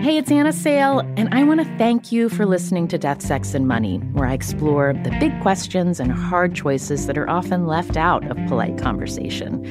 Hey, 0.00 0.16
it's 0.16 0.30
Anna 0.30 0.52
Sale, 0.52 1.00
and 1.16 1.28
I 1.34 1.42
want 1.42 1.58
to 1.58 1.76
thank 1.76 2.12
you 2.12 2.28
for 2.28 2.46
listening 2.46 2.86
to 2.86 2.98
Death, 2.98 3.20
Sex, 3.20 3.52
and 3.52 3.66
Money, 3.66 3.98
where 4.12 4.28
I 4.28 4.32
explore 4.32 4.92
the 4.92 5.10
big 5.18 5.38
questions 5.42 5.98
and 5.98 6.12
hard 6.12 6.54
choices 6.54 7.08
that 7.08 7.18
are 7.18 7.28
often 7.28 7.66
left 7.66 7.96
out 7.96 8.24
of 8.30 8.36
polite 8.46 8.78
conversation. 8.78 9.64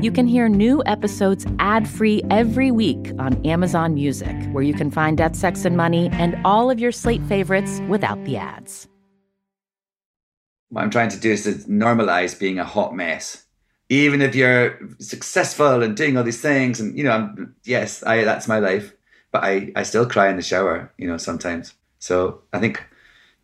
You 0.00 0.12
can 0.12 0.28
hear 0.28 0.48
new 0.48 0.84
episodes 0.86 1.46
ad 1.58 1.88
free 1.88 2.22
every 2.30 2.70
week 2.70 3.10
on 3.18 3.44
Amazon 3.44 3.94
Music, 3.94 4.36
where 4.52 4.62
you 4.62 4.72
can 4.72 4.88
find 4.88 5.18
Death, 5.18 5.34
Sex, 5.34 5.64
and 5.64 5.76
Money 5.76 6.10
and 6.12 6.40
all 6.44 6.70
of 6.70 6.78
your 6.78 6.92
slate 6.92 7.22
favorites 7.24 7.80
without 7.88 8.24
the 8.24 8.36
ads. 8.36 8.86
What 10.68 10.82
I'm 10.82 10.90
trying 10.90 11.10
to 11.10 11.18
do 11.18 11.32
is 11.32 11.42
to 11.42 11.54
normalize 11.68 12.38
being 12.38 12.60
a 12.60 12.64
hot 12.64 12.94
mess. 12.94 13.46
Even 13.88 14.22
if 14.22 14.36
you're 14.36 14.78
successful 15.00 15.82
and 15.82 15.96
doing 15.96 16.16
all 16.16 16.22
these 16.22 16.40
things, 16.40 16.78
and 16.78 16.96
you 16.96 17.02
know, 17.02 17.10
I'm, 17.10 17.56
yes, 17.64 18.04
I, 18.04 18.22
that's 18.22 18.46
my 18.46 18.60
life 18.60 18.94
but 19.32 19.42
I, 19.42 19.72
I 19.74 19.82
still 19.82 20.06
cry 20.06 20.28
in 20.28 20.36
the 20.36 20.42
shower, 20.42 20.92
you 20.98 21.08
know, 21.08 21.16
sometimes. 21.16 21.74
So 21.98 22.42
I 22.52 22.60
think 22.60 22.84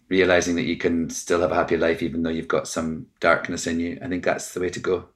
realizing 0.09 0.55
that 0.57 0.65
you 0.65 0.77
can 0.77 1.11
still 1.11 1.41
have 1.41 1.51
a 1.51 1.55
happy 1.55 1.77
life 1.77 2.03
even 2.03 2.23
though 2.23 2.31
you've 2.31 2.49
got 2.49 2.69
some 2.69 3.07
darkness 3.21 3.67
in 3.67 3.81
you, 3.81 3.99
I 4.03 4.09
think 4.09 4.25
that's 4.25 4.53
the 4.55 4.61
way 4.61 4.71
to 4.71 4.81
go. 4.81 5.09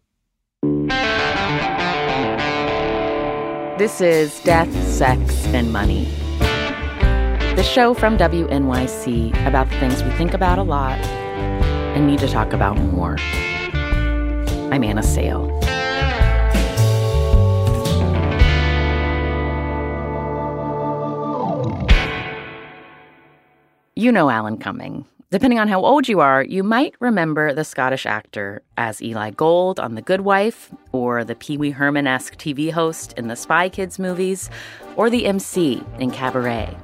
This 3.78 4.00
is 4.00 4.40
Death, 4.40 4.72
Sex, 4.84 5.46
and 5.46 5.72
Money. 5.72 6.04
The 7.56 7.62
show 7.62 7.92
from 7.92 8.16
WNYC 8.16 9.46
about 9.46 9.68
the 9.68 9.78
things 9.78 10.02
we 10.02 10.10
think 10.12 10.32
about 10.32 10.58
a 10.58 10.62
lot 10.62 10.98
and 10.98 12.06
need 12.06 12.20
to 12.20 12.28
talk 12.28 12.54
about 12.54 12.78
more. 12.78 13.16
I'm 14.72 14.82
Anna 14.82 15.02
Sale. 15.02 15.50
You 24.02 24.10
know 24.10 24.30
Alan 24.30 24.58
Cumming. 24.58 25.04
Depending 25.30 25.60
on 25.60 25.68
how 25.68 25.84
old 25.84 26.08
you 26.08 26.18
are, 26.18 26.42
you 26.42 26.64
might 26.64 26.96
remember 26.98 27.54
the 27.54 27.62
Scottish 27.62 28.04
actor 28.04 28.60
as 28.76 29.00
Eli 29.00 29.30
Gold 29.30 29.78
on 29.78 29.94
The 29.94 30.02
Good 30.02 30.22
Wife, 30.22 30.72
or 30.90 31.22
the 31.22 31.36
Pee 31.36 31.56
Wee 31.56 31.70
Herman 31.70 32.08
esque 32.08 32.36
TV 32.36 32.72
host 32.72 33.12
in 33.16 33.28
the 33.28 33.36
Spy 33.36 33.68
Kids 33.68 34.00
movies, 34.00 34.50
or 34.96 35.08
the 35.08 35.24
MC 35.26 35.84
in 36.00 36.10
Cabaret. 36.10 36.76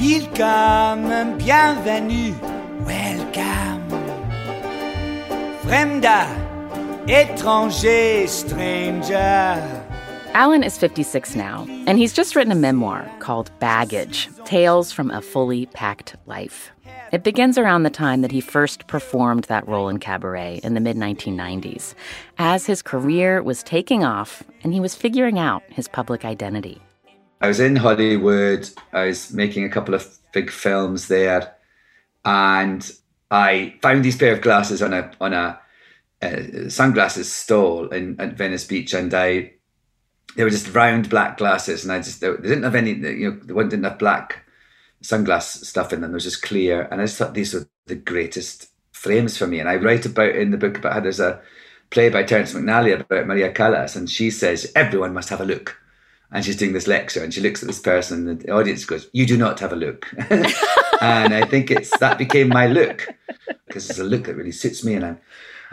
Welcome, 0.00 1.38
bienvenue, 1.38 2.34
welcome. 2.84 3.88
Fremder, 5.62 6.26
étranger, 7.06 8.28
stranger. 8.28 9.85
Alan 10.36 10.62
is 10.62 10.76
56 10.76 11.34
now, 11.34 11.64
and 11.86 11.96
he's 11.96 12.12
just 12.12 12.36
written 12.36 12.52
a 12.52 12.56
memoir 12.56 13.10
called 13.20 13.50
Baggage 13.58 14.28
Tales 14.44 14.92
from 14.92 15.10
a 15.10 15.22
Fully 15.22 15.64
Packed 15.64 16.14
Life. 16.26 16.72
It 17.10 17.22
begins 17.22 17.56
around 17.56 17.84
the 17.84 17.88
time 17.88 18.20
that 18.20 18.30
he 18.30 18.42
first 18.42 18.86
performed 18.86 19.44
that 19.44 19.66
role 19.66 19.88
in 19.88 19.98
Cabaret 19.98 20.60
in 20.62 20.74
the 20.74 20.80
mid 20.80 20.94
1990s, 20.94 21.94
as 22.36 22.66
his 22.66 22.82
career 22.82 23.42
was 23.42 23.62
taking 23.62 24.04
off 24.04 24.42
and 24.62 24.74
he 24.74 24.78
was 24.78 24.94
figuring 24.94 25.38
out 25.38 25.62
his 25.70 25.88
public 25.88 26.22
identity. 26.22 26.82
I 27.40 27.48
was 27.48 27.58
in 27.58 27.74
Hollywood, 27.74 28.68
I 28.92 29.06
was 29.06 29.32
making 29.32 29.64
a 29.64 29.70
couple 29.70 29.94
of 29.94 30.18
big 30.34 30.50
films 30.50 31.08
there, 31.08 31.54
and 32.26 32.92
I 33.30 33.76
found 33.80 34.04
these 34.04 34.18
pair 34.18 34.34
of 34.34 34.42
glasses 34.42 34.82
on 34.82 34.92
a 34.92 35.10
on 35.18 35.32
a 35.32 35.58
uh, 36.20 36.68
sunglasses 36.68 37.32
stall 37.32 37.88
in 37.88 38.20
at 38.20 38.34
Venice 38.34 38.66
Beach, 38.66 38.92
and 38.92 39.14
I 39.14 39.52
they 40.36 40.44
were 40.44 40.50
just 40.50 40.74
round 40.74 41.08
black 41.08 41.38
glasses, 41.38 41.82
and 41.82 41.92
I 41.92 41.98
just 41.98 42.20
they, 42.20 42.28
didn't 42.28 42.62
have 42.62 42.74
any. 42.74 42.92
You 42.92 43.30
know, 43.30 43.40
the 43.42 43.54
one 43.54 43.68
didn't 43.68 43.84
have 43.84 43.98
black 43.98 44.44
sunglass 45.02 45.64
stuff 45.64 45.92
in 45.92 46.02
them. 46.02 46.10
It 46.10 46.14
was 46.14 46.24
just 46.24 46.42
clear, 46.42 46.82
and 46.90 47.00
I 47.00 47.04
just 47.04 47.16
thought 47.16 47.34
these 47.34 47.54
were 47.54 47.66
the 47.86 47.96
greatest 47.96 48.68
frames 48.92 49.36
for 49.36 49.46
me. 49.46 49.58
And 49.58 49.68
I 49.68 49.76
write 49.76 50.06
about 50.06 50.36
in 50.36 50.50
the 50.50 50.58
book 50.58 50.78
about 50.78 50.92
how 50.92 51.00
there's 51.00 51.20
a 51.20 51.40
play 51.90 52.10
by 52.10 52.22
Terence 52.22 52.52
McNally 52.52 53.00
about 53.00 53.26
Maria 53.26 53.50
Callas, 53.50 53.96
and 53.96 54.10
she 54.10 54.30
says 54.30 54.70
everyone 54.76 55.14
must 55.14 55.30
have 55.30 55.40
a 55.40 55.46
look. 55.46 55.80
And 56.30 56.44
she's 56.44 56.56
doing 56.56 56.72
this 56.74 56.88
lecture, 56.88 57.24
and 57.24 57.32
she 57.32 57.40
looks 57.40 57.62
at 57.62 57.68
this 57.68 57.80
person, 57.80 58.28
and 58.28 58.40
the 58.42 58.50
audience 58.50 58.84
goes, 58.84 59.08
"You 59.12 59.24
do 59.26 59.38
not 59.38 59.60
have 59.60 59.72
a 59.72 59.76
look." 59.76 60.06
and 60.30 61.34
I 61.34 61.46
think 61.46 61.70
it's 61.70 61.96
that 61.98 62.18
became 62.18 62.48
my 62.48 62.66
look 62.66 63.08
because 63.66 63.88
it's 63.88 63.98
a 63.98 64.04
look 64.04 64.24
that 64.24 64.34
really 64.34 64.52
suits 64.52 64.84
me, 64.84 64.94
and 64.94 65.04
I, 65.06 65.16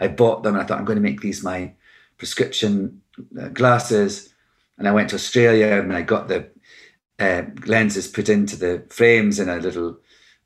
I 0.00 0.08
bought 0.08 0.42
them, 0.42 0.54
and 0.54 0.62
I 0.62 0.66
thought 0.66 0.78
I'm 0.78 0.86
going 0.86 0.96
to 0.96 1.02
make 1.02 1.20
these 1.20 1.42
my 1.42 1.72
prescription 2.16 3.02
uh, 3.38 3.48
glasses 3.48 4.33
and 4.78 4.88
I 4.88 4.92
went 4.92 5.10
to 5.10 5.16
Australia 5.16 5.80
and 5.80 5.92
I 5.92 6.02
got 6.02 6.28
the 6.28 6.50
uh, 7.18 7.42
lenses 7.66 8.08
put 8.08 8.28
into 8.28 8.56
the 8.56 8.84
frames 8.90 9.38
in 9.38 9.48
a 9.48 9.56
little 9.56 9.98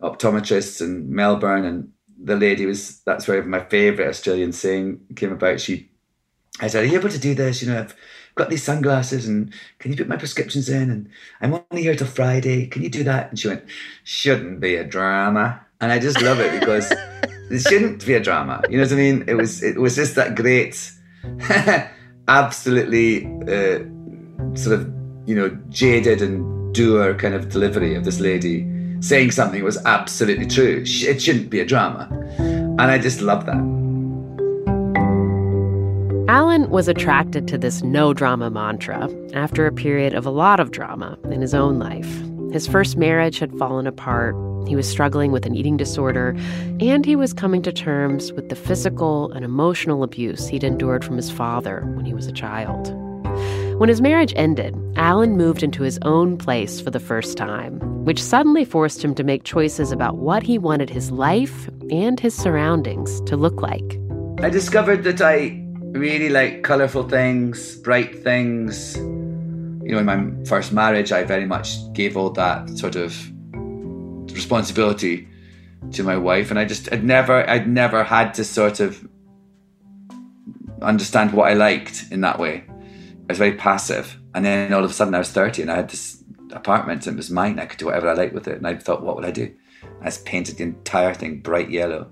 optometrist 0.03 0.81
in 0.81 1.15
Melbourne. 1.15 1.65
And 1.65 1.93
the 2.23 2.37
lady 2.37 2.67
was, 2.67 3.01
that's 3.01 3.27
where 3.27 3.43
my 3.45 3.61
favorite 3.65 4.09
Australian 4.09 4.53
saying 4.53 5.01
came 5.17 5.33
about. 5.33 5.61
She, 5.61 5.91
I 6.61 6.67
said, 6.67 6.85
Are 6.85 6.87
you 6.87 6.99
able 6.99 7.09
to 7.09 7.19
do 7.19 7.35
this? 7.35 7.63
You 7.63 7.73
know, 7.73 7.81
I've 7.81 7.97
got 8.35 8.51
these 8.51 8.63
sunglasses 8.63 9.27
and 9.27 9.53
can 9.79 9.93
you 9.93 9.97
put 9.97 10.09
my 10.09 10.17
prescriptions 10.17 10.69
in? 10.69 10.91
And 10.91 11.09
I'm 11.41 11.55
only 11.71 11.83
here 11.83 11.95
till 11.95 12.07
Friday. 12.07 12.67
Can 12.67 12.83
you 12.83 12.91
do 12.91 13.05
that? 13.05 13.31
And 13.31 13.39
she 13.39 13.49
went, 13.49 13.65
Shouldn't 14.05 14.61
be 14.61 14.77
a 14.77 14.85
drama. 14.85 15.65
And 15.81 15.93
I 15.93 15.99
just 15.99 16.21
love 16.21 16.41
it 16.41 16.59
because 16.61 16.91
it 17.51 17.61
shouldn't 17.61 18.05
be 18.05 18.15
a 18.15 18.21
drama. 18.21 18.63
You 18.69 18.77
know 18.77 18.83
what 18.83 18.93
I 18.93 18.97
mean? 18.97 19.25
It 19.29 19.35
was, 19.35 19.63
it 19.63 19.79
was 19.79 19.95
just 19.95 20.17
that 20.17 20.35
great, 20.35 20.93
absolutely. 22.29 23.27
Uh, 23.27 23.85
sort 24.55 24.79
of, 24.79 24.93
you 25.27 25.35
know, 25.35 25.51
jaded 25.69 26.23
and 26.23 26.75
dour 26.75 27.15
kind 27.15 27.35
of 27.35 27.49
delivery 27.49 27.95
of 27.95 28.05
this 28.05 28.21
lady 28.21 28.67
saying 29.01 29.31
something 29.31 29.63
was 29.63 29.79
absolutely 29.85 30.47
true. 30.47 30.83
It 30.87 31.23
shouldn't 31.23 31.51
be 31.51 31.61
a 31.61 31.65
drama. 31.65 32.09
And 32.39 32.81
I 32.81 32.99
just 32.99 33.21
love 33.21 33.47
that. 33.47 33.79
Alan 36.29 36.69
was 36.69 36.89
attracted 36.89 37.49
to 37.49 37.59
this 37.59 37.83
no 37.83 38.13
drama 38.13 38.51
mantra 38.51 39.09
after 39.33 39.67
a 39.67 39.73
period 39.73 40.15
of 40.15 40.27
a 40.27 40.31
lot 40.31 40.61
of 40.61 40.71
drama 40.71 41.19
in 41.31 41.41
his 41.41 41.55
own 41.55 41.79
life. 41.79 42.09
His 42.53 42.67
first 42.67 42.97
marriage 42.97 43.39
had 43.39 43.57
fallen 43.59 43.87
apart. 43.87 44.35
He 44.69 44.77
was 44.77 44.89
struggling 44.89 45.33
with 45.33 45.47
an 45.47 45.55
eating 45.55 45.79
disorder, 45.79 46.37
and 46.81 47.07
he 47.07 47.17
was 47.17 47.33
coming 47.33 47.63
to 47.63 47.73
terms 47.73 48.33
with 48.33 48.51
the 48.51 48.57
physical 48.57 49.33
and 49.33 49.45
emotional 49.45 50.03
abuse 50.03 50.49
he'd 50.49 50.65
endured 50.65 51.05
from 51.05 51.17
his 51.17 51.31
father 51.31 51.83
when 51.95 52.05
he 52.05 52.13
was 52.13 52.27
a 52.27 52.33
child. 52.33 53.08
When 53.79 53.89
his 53.89 54.01
marriage 54.01 54.33
ended, 54.35 54.77
Alan 54.97 55.37
moved 55.37 55.63
into 55.63 55.85
his 55.85 56.01
own 56.03 56.37
place 56.37 56.81
for 56.81 56.91
the 56.91 56.99
first 56.99 57.37
time, 57.37 57.79
which 58.05 58.21
suddenly 58.21 58.65
forced 58.65 59.05
him 59.05 59.15
to 59.15 59.23
make 59.23 59.45
choices 59.45 59.93
about 59.93 60.17
what 60.17 60.43
he 60.43 60.59
wanted 60.59 60.91
his 60.91 61.13
life 61.13 61.71
and 61.89 62.19
his 62.19 62.35
surroundings 62.35 63.21
to 63.21 63.37
look 63.37 63.63
like. 63.63 64.01
I 64.41 64.51
discovered 64.51 65.05
that 65.05 65.21
I 65.21 65.65
really 65.93 66.29
like 66.29 66.65
colorful 66.65 67.09
things, 67.09 67.77
bright 67.77 68.21
things. 68.25 68.97
You 68.97 69.93
know, 69.93 69.99
in 69.99 70.07
my 70.07 70.45
first 70.45 70.73
marriage, 70.73 71.13
I 71.13 71.23
very 71.23 71.47
much 71.47 71.77
gave 71.93 72.17
all 72.17 72.31
that 72.31 72.69
sort 72.71 72.97
of 72.97 73.15
responsibility 74.35 75.29
to 75.93 76.03
my 76.03 76.17
wife, 76.17 76.51
and 76.51 76.59
I 76.59 76.65
just 76.65 76.93
I'd 76.93 77.05
never 77.05 77.49
I'd 77.49 77.69
never 77.69 78.03
had 78.03 78.35
to 78.35 78.45
sort 78.45 78.81
of 78.81 79.07
understand 80.83 81.33
what 81.33 81.49
I 81.49 81.55
liked 81.55 82.07
in 82.11 82.23
that 82.23 82.41
way. 82.41 82.68
I 83.29 83.33
was 83.33 83.39
very 83.39 83.53
passive. 83.53 84.19
And 84.35 84.45
then 84.45 84.73
all 84.73 84.85
of 84.85 84.91
a 84.91 84.95
sudden 84.95 85.15
I 85.15 85.19
was 85.19 85.31
30 85.31 85.63
and 85.63 85.71
I 85.71 85.77
had 85.77 85.91
this 85.91 86.23
apartment 86.53 87.07
and 87.07 87.15
it 87.15 87.19
was 87.19 87.31
mine. 87.31 87.59
I 87.59 87.67
could 87.67 87.79
do 87.79 87.87
whatever 87.87 88.09
I 88.09 88.15
liked 88.15 88.33
with 88.33 88.49
it. 88.49 88.57
And 88.57 88.67
I 88.67 88.77
thought, 88.77 89.03
what 89.03 89.17
would 89.17 89.25
I 89.27 89.31
do? 89.31 89.55
I 90.01 90.07
just 90.07 90.25
painted 90.25 90.57
the 90.57 90.65
entire 90.65 91.13
thing 91.13 91.41
bright 91.41 91.71
yellow. 91.71 92.11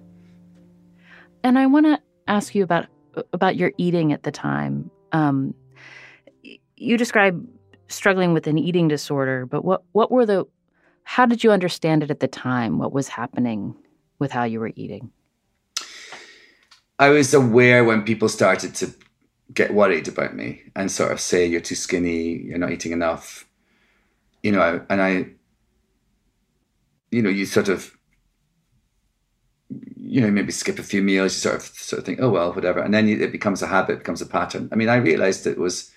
And 1.43 1.59
I 1.59 1.67
want 1.67 1.87
to 1.87 2.01
ask 2.29 2.55
you 2.55 2.63
about 2.63 2.87
about 3.33 3.57
your 3.57 3.73
eating 3.79 4.13
at 4.13 4.25
the 4.25 4.31
time. 4.31 4.91
Um, 5.13 5.55
you 6.77 6.99
describe 6.99 7.47
struggling 7.89 8.35
with 8.35 8.47
an 8.47 8.59
eating 8.59 8.89
disorder, 8.89 9.47
but 9.47 9.65
what 9.65 9.83
what 9.93 10.11
were 10.11 10.27
the 10.27 10.45
how 11.05 11.25
did 11.25 11.43
you 11.43 11.51
understand 11.51 12.03
it 12.03 12.11
at 12.11 12.21
the 12.21 12.29
time? 12.29 12.79
What 12.79 12.93
was 12.93 13.09
happening 13.09 13.75
with 14.19 14.33
how 14.33 14.45
you 14.45 14.61
were 14.61 14.73
eating? 14.75 15.11
I 16.99 17.11
was 17.11 17.33
aware 17.33 17.85
when 17.85 18.03
people 18.03 18.29
started 18.29 18.75
to 18.77 18.93
get 19.53 19.73
worried 19.73 20.09
about 20.09 20.35
me 20.35 20.63
and 20.75 20.91
sort 20.91 21.13
of 21.13 21.21
say 21.21 21.47
you're 21.47 21.61
too 21.61 21.75
skinny, 21.75 22.43
you're 22.43 22.59
not 22.59 22.73
eating 22.73 22.93
enough, 22.93 23.47
you 24.43 24.53
know, 24.53 24.85
and 24.91 25.01
I, 25.01 25.27
you 27.11 27.23
know, 27.23 27.31
you 27.31 27.47
sort 27.47 27.69
of, 27.69 27.97
you 29.97 30.21
know, 30.21 30.31
maybe 30.31 30.53
skip 30.53 30.79
a 30.79 30.83
few 30.83 31.03
meals, 31.03 31.35
you 31.35 31.41
sort 31.41 31.57
of 31.57 31.63
sort 31.63 32.01
of 32.01 32.07
think, 32.07 32.21
oh 32.21 32.31
well, 32.31 32.53
whatever, 32.53 32.81
and 32.81 32.93
then 32.93 33.09
it 33.09 33.33
becomes 33.33 33.63
a 33.63 33.67
habit, 33.67 33.99
becomes 33.99 34.23
a 34.23 34.27
pattern. 34.27 34.69
I 34.73 34.77
mean, 34.77 34.89
I 34.89 34.97
realized 34.97 35.47
it 35.47 35.59
was, 35.59 35.91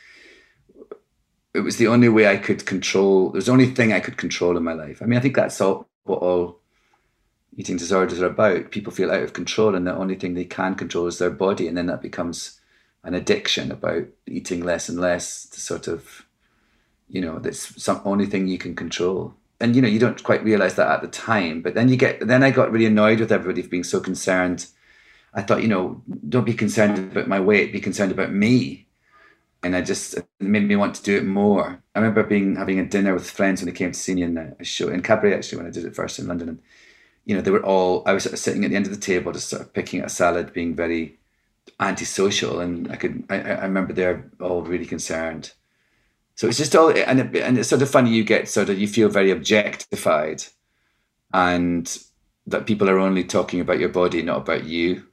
it 1.54 1.62
was 1.62 1.78
the 1.78 1.88
only 1.88 2.10
way 2.10 2.28
I 2.28 2.38
could 2.38 2.66
control. 2.66 3.32
Was 3.32 3.48
the 3.48 3.52
only 3.52 3.68
thing 3.68 3.92
I 3.92 4.00
could 4.00 4.18
control 4.18 4.56
in 4.56 4.64
my 4.64 4.74
life. 4.74 5.02
I 5.02 5.06
mean, 5.06 5.18
I 5.18 5.22
think 5.22 5.36
that's 5.36 5.60
all 5.60 5.90
what 6.04 6.20
all 6.20 6.60
eating 7.58 7.78
disorders 7.78 8.22
are 8.22 8.28
about. 8.28 8.70
People 8.70 8.94
feel 8.94 9.12
out 9.12 9.24
of 9.24 9.34
control, 9.34 9.76
and 9.76 9.88
the 9.88 9.96
only 9.96 10.16
thing 10.16 10.36
they 10.36 10.46
can 10.46 10.76
control 10.76 11.08
is 11.08 11.18
their 11.18 11.32
body, 11.32 11.68
and 11.68 11.76
then 11.76 11.88
that 11.88 12.02
becomes 12.02 12.59
an 13.04 13.14
addiction 13.14 13.72
about 13.72 14.06
eating 14.28 14.64
less 14.64 14.90
and 14.90 15.00
less 15.00 15.46
to 15.48 15.60
sort 15.60 15.88
of, 15.88 16.26
you 17.08 17.22
know, 17.22 17.40
that's 17.40 17.82
some 17.82 18.02
only 18.06 18.26
thing 18.26 18.48
you 18.48 18.58
can 18.58 18.76
control. 18.76 19.34
and 19.62 19.76
you 19.76 19.82
know 19.82 19.88
you 19.88 20.00
don't 20.00 20.24
quite 20.24 20.44
realize 20.44 20.76
that 20.76 20.92
at 20.92 21.02
the 21.02 21.08
time 21.08 21.62
but 21.62 21.74
then 21.74 21.90
you 21.90 21.98
get 21.98 22.26
then 22.26 22.44
i 22.44 22.52
got 22.52 22.72
really 22.72 22.86
annoyed 22.86 23.20
with 23.20 23.32
everybody 23.32 23.62
being 23.68 23.84
so 23.84 24.00
concerned. 24.00 24.68
I 25.34 25.42
thought 25.44 25.62
you 25.62 25.68
know 25.68 26.02
don't 26.28 26.46
be 26.46 26.54
concerned 26.54 26.98
about 27.12 27.28
my 27.28 27.40
weight 27.40 27.74
be 27.74 27.82
concerned 27.82 28.12
about 28.12 28.32
me. 28.32 28.88
And 29.64 29.76
i 29.76 29.82
just 29.82 30.16
made 30.40 30.68
me 30.68 30.78
want 30.78 30.96
to 30.96 31.04
do 31.04 31.18
it 31.18 31.26
more. 31.26 31.84
I 31.94 32.00
remember 32.00 32.24
being 32.24 32.56
having 32.56 32.80
a 32.80 32.86
dinner 32.86 33.14
with 33.14 33.30
friends 33.30 33.60
when 33.62 33.68
they 33.70 33.78
came 33.78 33.92
to 33.92 34.00
see 34.00 34.16
me 34.16 34.24
in 34.24 34.38
a 34.38 34.64
show 34.64 34.88
in 34.90 35.02
cabaret 35.02 35.36
actually 35.36 35.58
when 35.58 35.68
i 35.68 35.72
did 35.72 35.86
it 35.86 35.96
first 35.96 36.20
in 36.20 36.28
london. 36.28 36.50
And 36.50 36.60
you 37.26 37.36
know 37.36 37.42
they 37.42 37.52
were 37.52 37.66
all 37.66 38.04
i 38.06 38.14
was 38.14 38.24
sort 38.24 38.34
of 38.34 38.40
sitting 38.40 38.64
at 38.64 38.70
the 38.72 38.78
end 38.78 38.88
of 38.88 38.94
the 38.94 39.00
table 39.12 39.32
just 39.34 39.50
sort 39.50 39.62
of 39.62 39.74
picking 39.74 40.00
at 40.00 40.08
a 40.08 40.10
salad 40.10 40.54
being 40.54 40.74
very 40.76 41.19
antisocial 41.80 42.60
and 42.60 42.92
i 42.92 42.96
could 42.96 43.24
i, 43.30 43.36
I 43.40 43.64
remember 43.64 43.94
they're 43.94 44.30
all 44.40 44.62
really 44.62 44.86
concerned 44.86 45.54
so 46.40 46.48
it's 46.48 46.58
just 46.58 46.74
all, 46.74 46.88
and, 46.90 47.20
it, 47.20 47.36
and 47.36 47.58
it's 47.58 47.68
sort 47.68 47.82
of 47.82 47.90
funny. 47.90 48.12
You 48.12 48.24
get 48.24 48.48
sort 48.48 48.70
of, 48.70 48.80
you 48.80 48.88
feel 48.88 49.10
very 49.10 49.30
objectified, 49.30 50.46
and 51.34 51.98
that 52.48 52.66
people 52.66 52.90
are 52.90 52.98
only 52.98 53.26
talking 53.26 53.60
about 53.60 53.78
your 53.78 53.90
body, 53.90 54.22
not 54.22 54.38
about 54.38 54.64
you. 54.64 55.04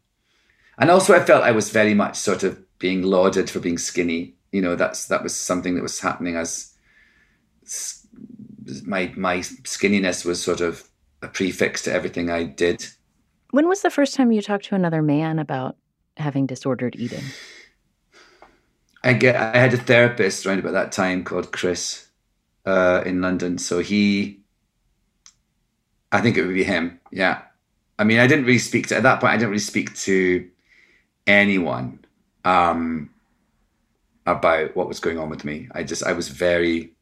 And 0.78 0.88
also, 0.88 1.16
I 1.16 1.24
felt 1.24 1.42
I 1.42 1.50
was 1.50 1.70
very 1.70 1.94
much 1.94 2.14
sort 2.14 2.44
of 2.44 2.62
being 2.78 3.02
lauded 3.02 3.50
for 3.50 3.58
being 3.58 3.76
skinny. 3.76 4.36
You 4.52 4.62
know, 4.62 4.76
that's 4.76 5.06
that 5.06 5.24
was 5.24 5.34
something 5.34 5.74
that 5.74 5.82
was 5.82 5.98
happening 5.98 6.36
as 6.36 6.72
my 8.84 9.12
my 9.16 9.38
skinniness 9.38 10.24
was 10.24 10.40
sort 10.40 10.60
of 10.60 10.88
a 11.22 11.26
prefix 11.26 11.82
to 11.82 11.92
everything 11.92 12.30
I 12.30 12.44
did. 12.44 12.86
When 13.50 13.66
was 13.66 13.82
the 13.82 13.90
first 13.90 14.14
time 14.14 14.30
you 14.30 14.42
talked 14.42 14.66
to 14.66 14.76
another 14.76 15.02
man 15.02 15.40
about 15.40 15.76
having 16.16 16.46
disordered 16.46 16.96
eating? 16.96 17.24
I 19.04 19.12
get 19.12 19.36
I 19.36 19.58
had 19.58 19.72
a 19.72 19.76
therapist 19.76 20.46
around 20.46 20.58
about 20.58 20.72
that 20.72 20.92
time 20.92 21.22
called 21.22 21.52
Chris 21.52 22.08
uh, 22.64 23.02
in 23.06 23.20
London. 23.20 23.58
So 23.58 23.78
he, 23.78 24.40
I 26.10 26.20
think 26.20 26.36
it 26.36 26.44
would 26.44 26.54
be 26.54 26.64
him. 26.64 27.00
Yeah, 27.12 27.42
I 27.98 28.04
mean, 28.04 28.18
I 28.18 28.26
didn't 28.26 28.44
really 28.44 28.58
speak 28.58 28.88
to 28.88 28.96
at 28.96 29.04
that 29.04 29.20
point. 29.20 29.32
I 29.32 29.36
didn't 29.36 29.50
really 29.50 29.60
speak 29.60 29.94
to 29.96 30.48
anyone 31.26 32.04
um, 32.44 33.10
about 34.26 34.76
what 34.76 34.88
was 34.88 35.00
going 35.00 35.18
on 35.18 35.30
with 35.30 35.44
me. 35.44 35.68
I 35.72 35.82
just 35.82 36.04
I 36.04 36.12
was 36.12 36.28
very. 36.28 36.92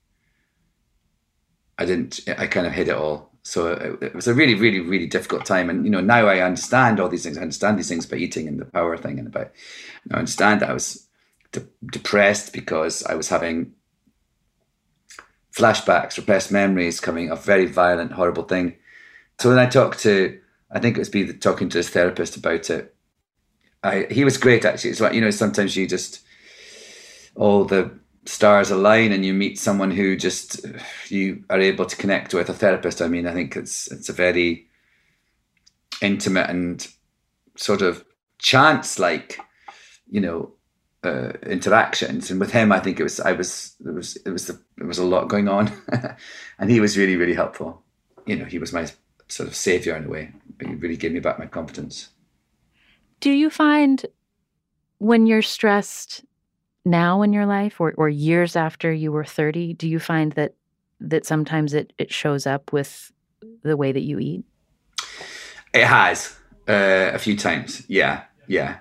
I 1.78 1.84
didn't. 1.84 2.20
I 2.28 2.46
kind 2.46 2.66
of 2.66 2.72
hid 2.72 2.88
it 2.88 2.94
all. 2.94 3.33
So 3.44 3.72
it, 3.72 4.02
it 4.02 4.14
was 4.14 4.26
a 4.26 4.34
really, 4.34 4.54
really, 4.54 4.80
really 4.80 5.06
difficult 5.06 5.44
time. 5.44 5.68
And 5.68 5.84
you 5.84 5.90
know, 5.90 6.00
now 6.00 6.26
I 6.26 6.40
understand 6.40 6.98
all 6.98 7.08
these 7.08 7.24
things. 7.24 7.38
I 7.38 7.42
understand 7.42 7.78
these 7.78 7.88
things 7.88 8.06
about 8.06 8.18
eating 8.20 8.48
and 8.48 8.58
the 8.58 8.64
power 8.64 8.96
thing, 8.96 9.18
and 9.18 9.28
about. 9.28 9.52
I 10.10 10.18
understand 10.18 10.60
that 10.62 10.70
I 10.70 10.72
was 10.72 11.06
de- 11.52 11.66
depressed 11.84 12.52
because 12.52 13.04
I 13.04 13.14
was 13.14 13.28
having 13.28 13.72
flashbacks, 15.54 16.16
repressed 16.16 16.50
memories 16.50 17.00
coming, 17.00 17.30
a 17.30 17.36
very 17.36 17.66
violent, 17.66 18.12
horrible 18.12 18.44
thing. 18.44 18.76
So 19.38 19.50
when 19.50 19.58
I 19.58 19.66
talked 19.66 20.00
to, 20.00 20.40
I 20.70 20.80
think 20.80 20.96
it 20.96 21.00
was 21.00 21.10
be 21.10 21.32
talking 21.34 21.68
to 21.68 21.78
his 21.78 21.90
therapist 21.90 22.36
about 22.36 22.70
it. 22.70 22.94
I 23.82 24.06
he 24.10 24.24
was 24.24 24.38
great 24.38 24.64
actually. 24.64 24.90
It's 24.90 25.00
like 25.00 25.12
you 25.12 25.20
know 25.20 25.30
sometimes 25.30 25.76
you 25.76 25.86
just 25.86 26.20
all 27.36 27.64
the 27.66 27.90
stars 28.26 28.70
align 28.70 29.12
and 29.12 29.24
you 29.24 29.34
meet 29.34 29.58
someone 29.58 29.90
who 29.90 30.16
just 30.16 30.64
you 31.08 31.44
are 31.50 31.60
able 31.60 31.84
to 31.86 31.96
connect 31.96 32.34
with 32.34 32.48
a 32.48 32.54
therapist. 32.54 33.02
I 33.02 33.08
mean, 33.08 33.26
I 33.26 33.32
think 33.32 33.56
it's 33.56 33.90
it's 33.90 34.08
a 34.08 34.12
very 34.12 34.68
intimate 36.00 36.50
and 36.50 36.86
sort 37.56 37.82
of 37.82 38.04
chance 38.38 38.98
like 38.98 39.38
you 40.10 40.20
know 40.20 40.52
uh, 41.04 41.32
interactions. 41.46 42.30
And 42.30 42.40
with 42.40 42.52
him, 42.52 42.72
I 42.72 42.80
think 42.80 42.98
it 42.98 43.02
was 43.02 43.20
I 43.20 43.32
was 43.32 43.76
there 43.80 43.92
was 43.92 44.16
it 44.16 44.30
was 44.30 44.46
the, 44.46 44.58
was 44.84 44.98
a 44.98 45.04
lot 45.04 45.28
going 45.28 45.48
on, 45.48 45.72
and 46.58 46.70
he 46.70 46.80
was 46.80 46.96
really 46.96 47.16
really 47.16 47.34
helpful. 47.34 47.82
You 48.26 48.36
know, 48.36 48.46
he 48.46 48.58
was 48.58 48.72
my 48.72 48.86
sort 49.28 49.48
of 49.48 49.54
savior 49.54 49.96
in 49.96 50.04
a 50.04 50.08
way. 50.08 50.32
He 50.60 50.74
really 50.74 50.96
gave 50.96 51.12
me 51.12 51.20
back 51.20 51.38
my 51.38 51.46
confidence. 51.46 52.08
Do 53.20 53.30
you 53.30 53.50
find 53.50 54.06
when 54.98 55.26
you're 55.26 55.42
stressed 55.42 56.24
now 56.84 57.22
in 57.22 57.32
your 57.32 57.46
life, 57.46 57.80
or 57.80 57.94
or 57.96 58.08
years 58.08 58.56
after 58.56 58.92
you 58.92 59.12
were 59.12 59.24
thirty, 59.24 59.74
do 59.74 59.88
you 59.88 59.98
find 59.98 60.32
that 60.32 60.54
that 61.00 61.26
sometimes 61.26 61.74
it 61.74 61.92
it 61.98 62.12
shows 62.12 62.46
up 62.46 62.72
with 62.72 63.12
the 63.62 63.76
way 63.76 63.92
that 63.92 64.02
you 64.02 64.18
eat? 64.18 64.44
It 65.72 65.84
has 65.84 66.36
uh, 66.68 67.10
a 67.12 67.18
few 67.18 67.36
times. 67.36 67.84
Yeah, 67.88 68.24
yeah. 68.46 68.78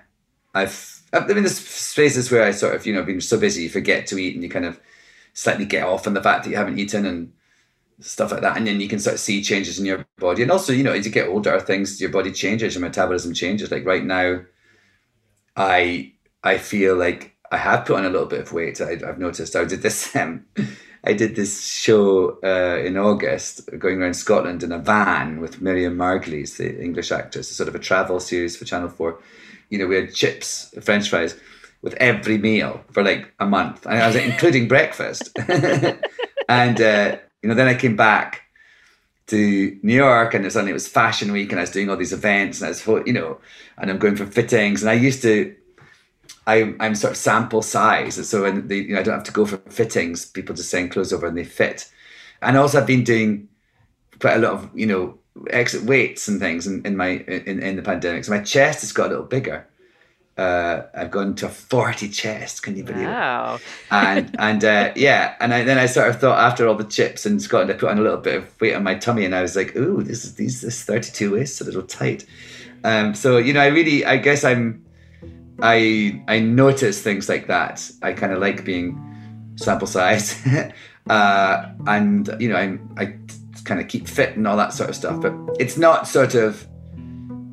I've 0.54 1.02
I 1.12 1.20
mean, 1.20 1.44
there's 1.44 1.60
phases 1.60 2.30
where 2.30 2.44
I 2.44 2.50
sort 2.50 2.74
of, 2.74 2.86
you 2.86 2.92
know, 2.92 3.04
been 3.04 3.20
so 3.20 3.38
busy, 3.38 3.62
you 3.62 3.68
forget 3.68 4.06
to 4.08 4.18
eat 4.18 4.34
and 4.34 4.42
you 4.42 4.50
kind 4.50 4.64
of 4.64 4.80
slightly 5.32 5.64
get 5.64 5.84
off 5.84 6.06
on 6.06 6.14
the 6.14 6.22
fact 6.22 6.44
that 6.44 6.50
you 6.50 6.56
haven't 6.56 6.78
eaten 6.78 7.06
and 7.06 7.32
stuff 8.00 8.32
like 8.32 8.40
that. 8.40 8.56
And 8.56 8.66
then 8.66 8.80
you 8.80 8.88
can 8.88 8.98
sort 8.98 9.14
of 9.14 9.20
see 9.20 9.42
changes 9.42 9.78
in 9.78 9.86
your 9.86 10.04
body. 10.18 10.42
And 10.42 10.50
also, 10.50 10.72
you 10.72 10.82
know, 10.82 10.92
as 10.92 11.06
you 11.06 11.12
get 11.12 11.28
older, 11.28 11.58
things, 11.60 12.00
your 12.00 12.10
body 12.10 12.32
changes, 12.32 12.74
your 12.74 12.82
metabolism 12.82 13.32
changes. 13.32 13.70
Like 13.70 13.84
right 13.84 14.04
now, 14.04 14.40
I 15.56 16.12
I 16.42 16.58
feel 16.58 16.96
like 16.96 17.33
I 17.50 17.56
have 17.58 17.84
put 17.84 17.96
on 17.96 18.04
a 18.04 18.10
little 18.10 18.26
bit 18.26 18.40
of 18.40 18.52
weight. 18.52 18.80
I, 18.80 18.96
have 18.96 19.18
noticed. 19.18 19.56
I 19.56 19.64
did 19.64 19.82
this. 19.82 20.14
Um, 20.24 20.44
I 21.06 21.12
did 21.12 21.36
this 21.36 21.68
show 21.68 22.38
uh, 22.42 22.82
in 22.82 22.96
August, 22.96 23.68
going 23.78 24.00
around 24.00 24.14
Scotland 24.14 24.62
in 24.62 24.72
a 24.72 24.78
van 24.78 25.38
with 25.38 25.60
Miriam 25.60 25.98
Margolyes, 25.98 26.56
the 26.56 26.82
English 26.82 27.12
actress, 27.12 27.54
sort 27.54 27.68
of 27.68 27.74
a 27.74 27.78
travel 27.78 28.18
series 28.20 28.56
for 28.56 28.64
Channel 28.64 28.88
Four 28.88 29.18
you 29.74 29.78
know, 29.78 29.86
we 29.86 29.96
had 29.96 30.14
chips, 30.14 30.72
French 30.82 31.08
fries 31.08 31.36
with 31.82 31.94
every 31.94 32.38
meal 32.38 32.82
for 32.92 33.02
like 33.02 33.32
a 33.40 33.46
month. 33.46 33.84
And 33.86 34.00
I 34.00 34.06
was 34.06 34.16
like, 34.16 34.24
including 34.24 34.68
breakfast. 34.76 35.36
and, 36.48 36.80
uh, 36.80 37.18
you 37.42 37.48
know, 37.48 37.54
then 37.54 37.68
I 37.68 37.74
came 37.74 37.96
back 37.96 38.42
to 39.26 39.78
New 39.82 39.94
York 39.94 40.34
and 40.34 40.50
suddenly 40.52 40.70
it 40.70 40.74
was 40.74 40.86
fashion 40.86 41.32
week 41.32 41.50
and 41.50 41.58
I 41.58 41.64
was 41.64 41.70
doing 41.70 41.90
all 41.90 41.96
these 41.96 42.12
events 42.12 42.60
and 42.60 42.66
I 42.66 42.68
was, 42.70 43.06
you 43.06 43.12
know, 43.12 43.40
and 43.78 43.90
I'm 43.90 43.98
going 43.98 44.16
for 44.16 44.26
fittings. 44.26 44.82
And 44.82 44.90
I 44.90 44.94
used 44.94 45.22
to, 45.22 45.54
I, 46.46 46.74
I'm 46.80 46.94
sort 46.94 47.12
of 47.12 47.16
sample 47.16 47.62
size. 47.62 48.18
And 48.18 48.26
so 48.26 48.42
when 48.42 48.68
they, 48.68 48.78
you 48.78 48.94
know, 48.94 49.00
I 49.00 49.02
don't 49.02 49.14
have 49.14 49.24
to 49.24 49.32
go 49.32 49.46
for 49.46 49.56
fittings, 49.70 50.26
people 50.26 50.54
just 50.54 50.70
send 50.70 50.90
clothes 50.90 51.12
over 51.12 51.26
and 51.26 51.36
they 51.36 51.44
fit. 51.44 51.90
And 52.42 52.56
also 52.56 52.80
I've 52.80 52.86
been 52.86 53.04
doing 53.04 53.48
quite 54.20 54.36
a 54.36 54.40
lot 54.40 54.52
of, 54.52 54.70
you 54.74 54.86
know, 54.86 55.18
exit 55.50 55.82
weights 55.82 56.28
and 56.28 56.38
things 56.40 56.66
in, 56.66 56.84
in 56.84 56.96
my 56.96 57.08
in, 57.08 57.60
in 57.60 57.76
the 57.76 57.82
pandemic. 57.82 58.24
So 58.24 58.32
my 58.32 58.42
chest 58.42 58.82
has 58.82 58.92
got 58.92 59.06
a 59.06 59.10
little 59.10 59.24
bigger. 59.24 59.66
Uh, 60.36 60.82
I've 60.92 61.12
gone 61.12 61.36
to 61.36 61.46
a 61.46 61.48
forty 61.48 62.08
chest. 62.08 62.64
Can 62.64 62.76
you 62.76 62.82
believe 62.82 63.04
it? 63.04 63.06
wow. 63.06 63.56
it? 63.56 63.62
And 63.90 64.36
and 64.38 64.64
uh, 64.64 64.92
yeah, 64.96 65.36
and 65.40 65.54
I, 65.54 65.62
then 65.62 65.78
I 65.78 65.86
sort 65.86 66.08
of 66.08 66.20
thought 66.20 66.38
after 66.38 66.66
all 66.66 66.74
the 66.74 66.84
chips 66.84 67.24
in 67.24 67.38
Scotland, 67.38 67.70
I 67.70 67.74
put 67.74 67.90
on 67.90 67.98
a 67.98 68.02
little 68.02 68.18
bit 68.18 68.36
of 68.36 68.60
weight 68.60 68.74
on 68.74 68.82
my 68.82 68.96
tummy, 68.96 69.24
and 69.24 69.34
I 69.34 69.42
was 69.42 69.54
like, 69.54 69.76
"Ooh, 69.76 70.02
this 70.02 70.24
is 70.24 70.34
these 70.34 70.60
this 70.60 70.82
thirty 70.82 71.12
two 71.12 71.32
waist 71.32 71.60
a 71.60 71.64
little 71.64 71.82
tight." 71.82 72.26
Um, 72.82 73.14
so 73.14 73.38
you 73.38 73.52
know, 73.52 73.60
I 73.60 73.68
really, 73.68 74.04
I 74.04 74.16
guess 74.16 74.44
I'm, 74.44 74.84
I 75.60 76.22
I 76.28 76.40
notice 76.40 77.02
things 77.02 77.28
like 77.28 77.46
that. 77.46 77.90
I 78.02 78.12
kind 78.12 78.32
of 78.32 78.40
like 78.40 78.64
being 78.64 79.00
sample 79.56 79.86
size, 79.86 80.40
uh, 81.10 81.70
and 81.86 82.34
you 82.40 82.48
know, 82.48 82.56
I'm 82.56 82.94
I 82.96 83.14
kind 83.64 83.80
of 83.80 83.88
keep 83.88 84.06
fit 84.06 84.36
and 84.36 84.46
all 84.46 84.56
that 84.56 84.72
sort 84.72 84.90
of 84.90 84.96
stuff. 84.96 85.20
But 85.20 85.34
it's 85.58 85.76
not 85.76 86.06
sort 86.06 86.34
of, 86.34 86.66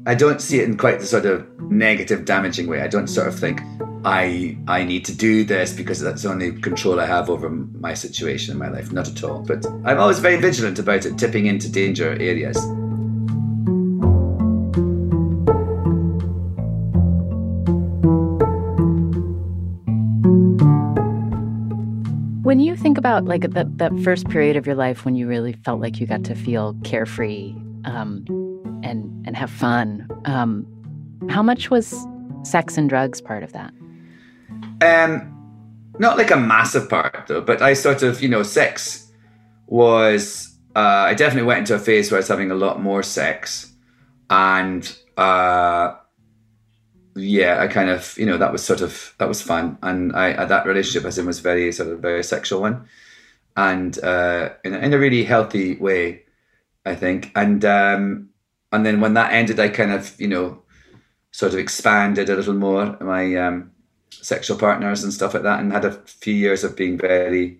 I 0.05 0.15
don't 0.15 0.41
see 0.41 0.59
it 0.59 0.67
in 0.67 0.77
quite 0.77 0.99
the 0.99 1.05
sort 1.05 1.25
of 1.25 1.47
negative, 1.61 2.25
damaging 2.25 2.67
way. 2.67 2.81
I 2.81 2.87
don't 2.87 3.07
sort 3.07 3.27
of 3.27 3.37
think 3.37 3.61
I 4.03 4.57
I 4.67 4.83
need 4.83 5.05
to 5.05 5.15
do 5.15 5.43
this 5.43 5.73
because 5.73 5.99
that's 5.99 6.23
the 6.23 6.29
only 6.29 6.53
control 6.53 6.99
I 6.99 7.05
have 7.05 7.29
over 7.29 7.49
my 7.49 7.93
situation 7.93 8.51
in 8.53 8.57
my 8.57 8.69
life. 8.69 8.91
Not 8.91 9.07
at 9.07 9.23
all. 9.23 9.41
But 9.41 9.65
I'm 9.85 9.99
always 9.99 10.19
very 10.19 10.37
vigilant 10.37 10.79
about 10.79 11.05
it, 11.05 11.17
tipping 11.17 11.45
into 11.45 11.71
danger 11.71 12.11
areas. 12.13 12.57
When 22.51 22.59
you 22.59 22.75
think 22.75 22.97
about 22.97 23.23
like 23.23 23.49
that 23.51 23.77
that 23.77 23.97
first 24.01 24.27
period 24.27 24.57
of 24.57 24.65
your 24.65 24.75
life 24.75 25.05
when 25.05 25.15
you 25.15 25.25
really 25.25 25.53
felt 25.53 25.79
like 25.79 26.01
you 26.01 26.05
got 26.05 26.25
to 26.25 26.35
feel 26.35 26.75
carefree 26.83 27.55
um, 27.85 28.25
and 28.83 29.25
and 29.25 29.37
have 29.37 29.49
fun, 29.49 30.05
um, 30.25 30.67
how 31.29 31.41
much 31.41 31.69
was 31.69 32.05
sex 32.43 32.77
and 32.77 32.89
drugs 32.89 33.21
part 33.21 33.43
of 33.43 33.53
that? 33.53 33.71
Um, 34.81 35.31
not 35.97 36.17
like 36.17 36.29
a 36.29 36.35
massive 36.35 36.89
part 36.89 37.23
though, 37.27 37.39
but 37.39 37.61
I 37.61 37.71
sort 37.71 38.03
of 38.03 38.21
you 38.21 38.27
know 38.27 38.43
sex 38.43 39.09
was 39.67 40.53
uh, 40.75 41.07
I 41.07 41.13
definitely 41.13 41.47
went 41.47 41.59
into 41.59 41.75
a 41.75 41.79
phase 41.79 42.11
where 42.11 42.17
I 42.17 42.19
was 42.19 42.27
having 42.27 42.51
a 42.51 42.55
lot 42.55 42.81
more 42.81 43.01
sex, 43.01 43.71
and 44.29 44.93
uh, 45.15 45.93
yeah, 47.15 47.61
I 47.61 47.67
kind 47.67 47.89
of, 47.89 48.17
you 48.17 48.25
know, 48.25 48.37
that 48.37 48.51
was 48.51 48.63
sort 48.63 48.81
of 48.81 49.13
that 49.17 49.27
was 49.27 49.41
fun, 49.41 49.77
and 49.81 50.13
I 50.15 50.45
that 50.45 50.65
relationship 50.65 51.05
as 51.05 51.17
in 51.17 51.25
was 51.25 51.39
very 51.39 51.71
sort 51.71 51.89
of 51.89 51.99
very 51.99 52.23
sexual 52.23 52.61
one, 52.61 52.85
and 53.55 53.97
uh, 54.03 54.49
in, 54.63 54.73
in 54.73 54.93
a 54.93 54.97
really 54.97 55.23
healthy 55.23 55.75
way, 55.77 56.23
I 56.85 56.95
think, 56.95 57.31
and 57.35 57.63
um, 57.65 58.29
and 58.71 58.85
then 58.85 59.01
when 59.01 59.13
that 59.15 59.33
ended, 59.33 59.59
I 59.59 59.69
kind 59.69 59.91
of, 59.91 60.19
you 60.19 60.27
know, 60.27 60.61
sort 61.31 61.53
of 61.53 61.59
expanded 61.59 62.29
a 62.29 62.35
little 62.35 62.53
more 62.53 62.97
my 63.01 63.35
um, 63.35 63.71
sexual 64.11 64.57
partners 64.57 65.03
and 65.03 65.13
stuff 65.13 65.33
like 65.33 65.43
that, 65.43 65.59
and 65.59 65.71
had 65.71 65.85
a 65.85 65.91
few 66.05 66.33
years 66.33 66.63
of 66.63 66.75
being 66.75 66.97
very. 66.97 67.57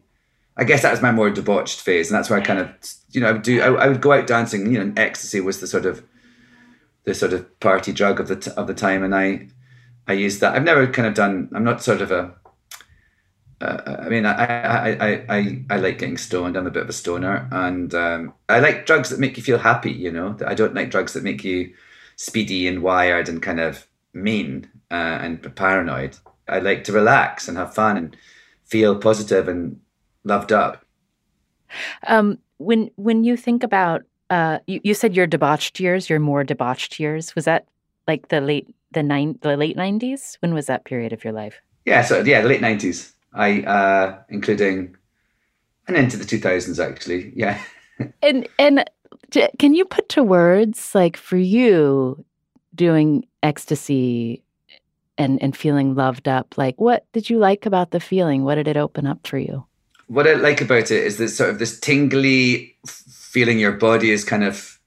I 0.58 0.66
guess 0.66 0.82
that 0.82 0.92
was 0.92 1.02
my 1.02 1.12
more 1.12 1.30
debauched 1.30 1.80
phase, 1.80 2.12
and 2.12 2.18
that's 2.18 2.30
where 2.30 2.40
I 2.40 2.44
kind 2.44 2.60
of, 2.60 2.70
you 3.12 3.22
know, 3.22 3.30
I 3.30 3.32
would 3.32 3.42
do. 3.42 3.62
I, 3.62 3.86
I 3.86 3.88
would 3.88 4.02
go 4.02 4.12
out 4.12 4.28
dancing. 4.28 4.72
You 4.72 4.84
know, 4.84 4.94
ecstasy 4.98 5.40
was 5.40 5.60
the 5.60 5.68
sort 5.68 5.86
of, 5.86 6.04
the 7.04 7.14
sort 7.14 7.34
of 7.34 7.60
party 7.60 7.92
drug 7.92 8.20
of 8.20 8.28
the 8.28 8.36
t- 8.36 8.52
of 8.52 8.68
the 8.68 8.74
time, 8.74 9.04
and 9.04 9.16
I, 9.16 9.48
I 10.08 10.14
used 10.14 10.42
that. 10.42 10.56
I've 10.56 10.64
never 10.64 10.88
kind 10.88 11.08
of 11.08 11.14
done. 11.14 11.50
I'm 11.54 11.64
not 11.64 11.84
sort 11.84 12.02
of 12.02 12.12
a. 12.12 12.34
Uh, 13.60 13.98
I 14.00 14.10
mean, 14.10 14.26
I, 14.26 14.34
I, 14.34 14.90
I, 14.90 15.26
I, 15.30 15.66
I 15.70 15.78
like 15.78 16.00
getting 16.00 16.18
stoned. 16.18 16.58
I'm 16.58 16.66
a 16.66 16.72
bit 16.72 16.84
of 16.84 16.90
a 16.90 16.94
stoner, 16.94 17.48
and 17.52 17.94
um, 17.94 18.34
I 18.50 18.60
like 18.60 18.86
drugs 18.86 19.10
that 19.10 19.20
make 19.20 19.38
you 19.38 19.44
feel 19.44 19.60
happy. 19.60 19.92
You 19.92 20.12
know, 20.12 20.36
I 20.46 20.56
don't 20.56 20.74
like 20.74 20.92
drugs 20.92 21.14
that 21.14 21.24
make 21.24 21.44
you 21.44 21.74
speedy 22.16 22.68
and 22.68 22.82
wired 22.82 23.30
and 23.30 23.42
kind 23.42 23.60
of 23.60 23.88
mean 24.14 24.70
uh, 24.90 25.20
and 25.22 25.56
paranoid. 25.56 26.18
I 26.48 26.60
like 26.60 26.84
to 26.86 26.92
relax 26.92 27.48
and 27.48 27.58
have 27.58 27.74
fun 27.74 27.98
and 27.98 28.18
feel 28.66 28.96
positive 28.96 29.48
and 29.48 29.80
loved 30.24 30.52
up. 30.52 30.86
Um, 32.08 32.40
when 32.58 32.92
when 32.96 33.24
you 33.24 33.38
think 33.38 33.64
about 33.64 34.04
uh, 34.32 34.60
you, 34.66 34.80
you 34.84 34.94
said 34.94 35.16
your 35.16 35.28
debauched 35.28 35.80
years, 35.80 36.10
your 36.10 36.20
more 36.20 36.44
debauched 36.44 37.00
years, 37.00 37.36
was 37.36 37.46
that 37.46 37.68
like 38.08 38.30
the 38.30 38.42
late 38.42 38.74
the 38.94 39.04
nine 39.04 39.38
the 39.42 39.58
late 39.58 39.76
nineties? 39.76 40.38
When 40.40 40.54
was 40.54 40.66
that 40.68 40.86
period 40.86 41.14
of 41.14 41.24
your 41.24 41.34
life? 41.34 41.62
Yeah, 41.86 42.02
so 42.02 42.22
yeah, 42.22 42.42
the 42.42 42.48
late 42.48 42.62
nineties. 42.62 43.14
I 43.34 43.62
uh 43.64 44.20
including 44.30 44.96
and 45.88 45.98
into 45.98 46.18
the 46.18 46.26
two 46.26 46.40
thousands 46.40 46.80
actually. 46.80 47.34
Yeah. 47.36 47.62
and 48.22 48.48
and 48.58 48.90
can 49.60 49.74
you 49.74 49.86
put 49.86 50.08
to 50.10 50.24
words 50.24 50.96
like 50.96 51.18
for 51.18 51.38
you 51.38 52.24
doing 52.74 53.26
ecstasy 53.44 54.42
and 55.18 55.42
and 55.44 55.56
feeling 55.56 55.94
loved 55.94 56.28
up 56.28 56.58
like 56.58 56.80
what 56.80 57.06
did 57.12 57.30
you 57.30 57.38
like 57.38 57.66
about 57.66 57.92
the 57.92 58.00
feeling 58.00 58.44
what 58.44 58.56
did 58.56 58.68
it 58.68 58.78
open 58.78 59.06
up 59.06 59.28
for 59.28 59.38
you 59.38 59.66
what 60.08 60.26
i 60.26 60.34
like 60.34 60.62
about 60.62 60.90
it 60.90 61.04
is 61.04 61.18
this 61.18 61.36
sort 61.36 61.50
of 61.50 61.60
this 61.60 61.80
tingly 61.80 62.76
feeling 63.32 63.60
your 63.60 63.72
body 63.72 64.12
is 64.12 64.26
kind 64.26 64.44
of 64.44 64.78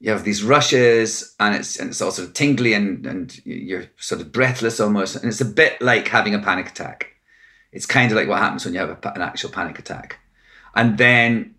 you 0.00 0.10
have 0.10 0.24
these 0.24 0.42
rushes 0.42 1.34
and 1.40 1.54
it's 1.54 1.78
and 1.78 1.90
it's 1.90 2.02
all 2.02 2.10
sort 2.10 2.28
of 2.28 2.34
tingly 2.34 2.74
and 2.74 3.06
and 3.06 3.40
you're 3.46 3.86
sort 3.96 4.20
of 4.20 4.32
breathless 4.32 4.80
almost. 4.80 5.16
And 5.16 5.26
it's 5.26 5.40
a 5.40 5.44
bit 5.44 5.80
like 5.80 6.08
having 6.08 6.34
a 6.34 6.40
panic 6.40 6.68
attack. 6.68 7.12
It's 7.72 7.86
kind 7.86 8.10
of 8.10 8.16
like 8.16 8.28
what 8.28 8.40
happens 8.40 8.64
when 8.64 8.74
you 8.74 8.80
have 8.80 8.90
a, 8.90 9.12
an 9.14 9.22
actual 9.22 9.50
panic 9.50 9.78
attack. 9.78 10.18
And 10.74 10.98
then 10.98 11.54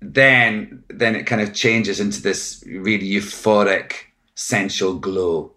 then 0.00 0.84
then 0.88 1.16
it 1.16 1.26
kind 1.26 1.40
of 1.40 1.54
changes 1.54 1.98
into 1.98 2.22
this 2.22 2.62
really 2.66 3.08
euphoric 3.08 3.94
sensual 4.34 4.94
glow. 4.94 5.52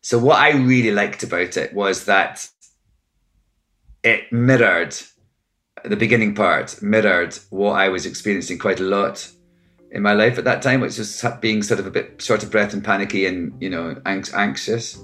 So 0.00 0.18
what 0.18 0.38
I 0.38 0.52
really 0.52 0.92
liked 0.92 1.22
about 1.22 1.56
it 1.56 1.74
was 1.74 2.04
that 2.06 2.48
it 4.02 4.32
mirrored 4.32 4.96
the 5.84 5.96
beginning 5.96 6.34
part 6.34 6.80
mirrored 6.82 7.38
what 7.50 7.72
I 7.72 7.88
was 7.88 8.06
experiencing 8.06 8.58
quite 8.58 8.80
a 8.80 8.84
lot 8.84 9.30
in 9.92 10.02
my 10.02 10.12
life 10.12 10.38
at 10.38 10.44
that 10.44 10.62
time, 10.62 10.80
which 10.80 10.98
was 10.98 11.24
being 11.40 11.62
sort 11.62 11.80
of 11.80 11.86
a 11.86 11.90
bit 11.90 12.22
short 12.22 12.42
of 12.42 12.50
breath 12.50 12.72
and 12.72 12.84
panicky 12.84 13.26
and 13.26 13.52
you 13.60 13.70
know 13.70 14.00
anxious. 14.04 15.02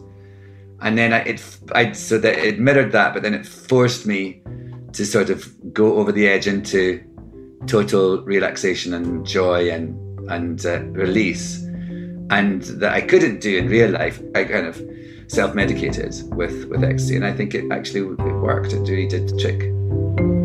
And 0.80 0.98
then 0.98 1.12
I, 1.12 1.18
it, 1.20 1.58
I 1.72 1.92
so 1.92 2.18
that 2.18 2.38
it 2.38 2.60
mirrored 2.60 2.92
that, 2.92 3.14
but 3.14 3.22
then 3.22 3.34
it 3.34 3.46
forced 3.46 4.06
me 4.06 4.42
to 4.92 5.04
sort 5.04 5.30
of 5.30 5.52
go 5.72 5.96
over 5.96 6.12
the 6.12 6.28
edge 6.28 6.46
into 6.46 7.02
total 7.66 8.22
relaxation 8.22 8.94
and 8.94 9.26
joy 9.26 9.70
and 9.70 9.96
and 10.30 10.64
uh, 10.66 10.80
release 10.86 11.66
and 12.30 12.62
that 12.62 12.92
I 12.92 13.00
couldn't 13.00 13.40
do 13.40 13.56
in 13.56 13.68
real 13.68 13.90
life. 13.90 14.20
I 14.34 14.44
kind 14.44 14.66
of 14.66 14.82
self-medicated 15.28 16.14
with 16.34 16.66
with 16.66 16.84
ecstasy, 16.84 17.16
and 17.16 17.24
I 17.24 17.32
think 17.32 17.54
it 17.54 17.70
actually 17.70 18.00
it 18.00 18.36
worked. 18.36 18.72
It 18.72 18.80
really 18.80 19.08
did 19.08 19.28
the 19.28 19.36
trick. 19.38 20.35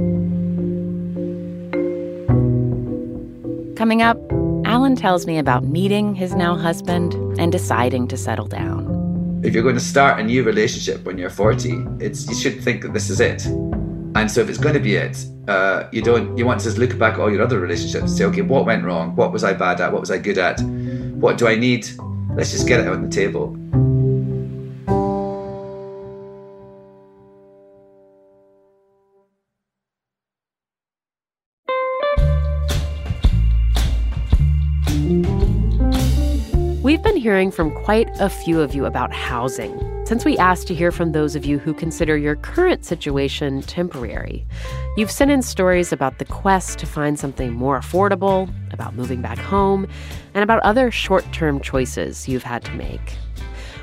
Coming 3.81 4.03
up, 4.03 4.19
Alan 4.63 4.95
tells 4.95 5.25
me 5.25 5.39
about 5.39 5.63
meeting 5.63 6.13
his 6.13 6.35
now 6.35 6.55
husband 6.55 7.15
and 7.39 7.51
deciding 7.51 8.07
to 8.09 8.15
settle 8.15 8.45
down. 8.45 9.41
If 9.43 9.55
you're 9.55 9.63
going 9.63 9.73
to 9.73 9.81
start 9.81 10.19
a 10.19 10.23
new 10.23 10.43
relationship 10.43 11.03
when 11.03 11.17
you're 11.17 11.31
40, 11.31 11.83
it's 11.99 12.27
you 12.27 12.35
should 12.35 12.63
think 12.63 12.83
that 12.83 12.93
this 12.93 13.09
is 13.09 13.19
it. 13.19 13.43
And 13.47 14.29
so 14.29 14.39
if 14.39 14.49
it's 14.49 14.59
going 14.59 14.75
to 14.75 14.79
be 14.79 14.97
it, 14.97 15.25
uh, 15.47 15.87
you 15.91 16.03
don't 16.03 16.37
you 16.37 16.45
want 16.45 16.59
to 16.59 16.65
just 16.65 16.77
look 16.77 16.95
back 16.99 17.15
at 17.15 17.21
all 17.21 17.31
your 17.31 17.41
other 17.41 17.59
relationships, 17.59 18.15
say, 18.15 18.25
okay, 18.25 18.43
what 18.43 18.67
went 18.67 18.85
wrong? 18.85 19.15
What 19.15 19.31
was 19.33 19.43
I 19.43 19.53
bad 19.53 19.81
at? 19.81 19.91
What 19.91 20.01
was 20.01 20.11
I 20.11 20.19
good 20.19 20.37
at? 20.37 20.61
What 21.15 21.39
do 21.39 21.47
I 21.47 21.55
need? 21.55 21.89
Let's 22.35 22.51
just 22.51 22.67
get 22.67 22.81
it 22.81 22.87
on 22.87 23.01
the 23.01 23.09
table. 23.09 23.57
Hearing 37.51 37.73
from 37.73 37.83
quite 37.83 38.09
a 38.19 38.29
few 38.29 38.61
of 38.61 38.73
you 38.73 38.85
about 38.85 39.13
housing 39.13 39.77
since 40.05 40.25
we 40.25 40.37
asked 40.37 40.67
to 40.67 40.73
hear 40.73 40.91
from 40.91 41.11
those 41.11 41.35
of 41.35 41.45
you 41.45 41.59
who 41.59 41.73
consider 41.73 42.17
your 42.17 42.35
current 42.35 42.83
situation 42.83 43.61
temporary. 43.61 44.45
You've 44.97 45.11
sent 45.11 45.31
in 45.31 45.41
stories 45.41 45.93
about 45.93 46.17
the 46.17 46.25
quest 46.25 46.79
to 46.79 46.85
find 46.85 47.17
something 47.17 47.53
more 47.53 47.79
affordable, 47.79 48.49
about 48.73 48.95
moving 48.95 49.21
back 49.21 49.37
home, 49.37 49.87
and 50.33 50.43
about 50.43 50.63
other 50.63 50.91
short 50.91 51.23
term 51.31 51.61
choices 51.61 52.27
you've 52.27 52.43
had 52.43 52.63
to 52.65 52.73
make. 52.73 53.17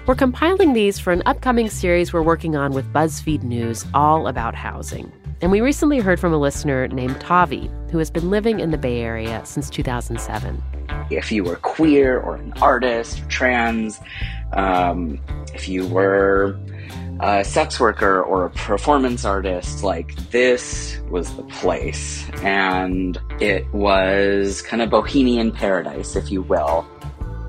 We're 0.07 0.17
compiling 0.17 0.73
these 0.73 0.99
for 0.99 1.13
an 1.13 1.23
upcoming 1.25 1.71
series 1.71 2.13
we're 2.13 2.23
working 2.23 2.57
on 2.57 2.73
with 2.73 2.93
BuzzFeed 2.93 3.43
News 3.43 3.87
all 3.95 4.27
about 4.27 4.55
housing. 4.55 5.13
And 5.41 5.51
we 5.51 5.61
recently 5.61 6.01
heard 6.01 6.19
from 6.19 6.33
a 6.33 6.39
listener 6.39 6.89
named 6.89 7.21
Tavi, 7.21 7.71
who 7.91 7.99
has 7.99 8.11
been 8.11 8.29
living 8.29 8.61
in 8.61 8.71
the 8.71 8.79
Bay 8.79 9.01
Area 9.01 9.41
since 9.45 9.71
2007. 9.71 10.63
If 11.11 11.33
you 11.33 11.45
were 11.45 11.57
queer 11.57 12.19
or 12.19 12.37
an 12.37 12.53
artist, 12.61 13.23
trans, 13.29 14.00
um, 14.53 15.21
if 15.55 15.69
you 15.69 15.87
were 15.87 16.59
a 17.21 17.45
sex 17.45 17.81
worker 17.81 18.23
or 18.23 18.47
a 18.47 18.50
performance 18.50 19.25
artist, 19.25 19.83
like 19.83 20.15
this 20.31 20.99
was 21.11 21.35
the 21.35 21.43
place. 21.45 22.29
And 22.43 23.19
it 23.41 23.73
was 23.73 24.62
kind 24.62 24.83
of 24.83 24.91
bohemian 24.91 25.50
paradise, 25.50 26.15
if 26.15 26.31
you 26.31 26.43
will. 26.43 26.87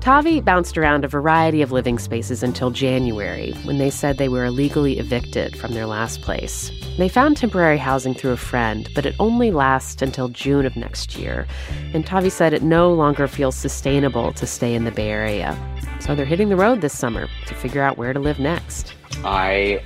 Tavi 0.00 0.40
bounced 0.40 0.78
around 0.78 1.04
a 1.04 1.08
variety 1.08 1.60
of 1.60 1.72
living 1.72 1.98
spaces 1.98 2.42
until 2.42 2.70
January, 2.70 3.52
when 3.64 3.76
they 3.76 3.90
said 3.90 4.16
they 4.16 4.30
were 4.30 4.46
illegally 4.46 4.98
evicted 4.98 5.54
from 5.54 5.74
their 5.74 5.84
last 5.84 6.22
place. 6.22 6.72
They 6.96 7.08
found 7.10 7.36
temporary 7.36 7.76
housing 7.76 8.14
through 8.14 8.30
a 8.30 8.38
friend, 8.38 8.88
but 8.94 9.04
it 9.04 9.14
only 9.18 9.50
lasts 9.50 10.00
until 10.00 10.28
June 10.28 10.64
of 10.64 10.74
next 10.74 11.18
year. 11.18 11.46
And 11.92 12.06
Tavi 12.06 12.30
said 12.30 12.54
it 12.54 12.62
no 12.62 12.90
longer 12.90 13.28
feels 13.28 13.56
sustainable 13.56 14.32
to 14.32 14.46
stay 14.46 14.74
in 14.74 14.84
the 14.84 14.90
Bay 14.90 15.10
Area. 15.10 15.54
So 16.00 16.14
they're 16.14 16.24
hitting 16.24 16.48
the 16.48 16.56
road 16.56 16.80
this 16.80 16.96
summer 16.96 17.28
to 17.46 17.54
figure 17.54 17.82
out 17.82 17.98
where 17.98 18.14
to 18.14 18.20
live 18.20 18.38
next. 18.38 18.94
I 19.22 19.82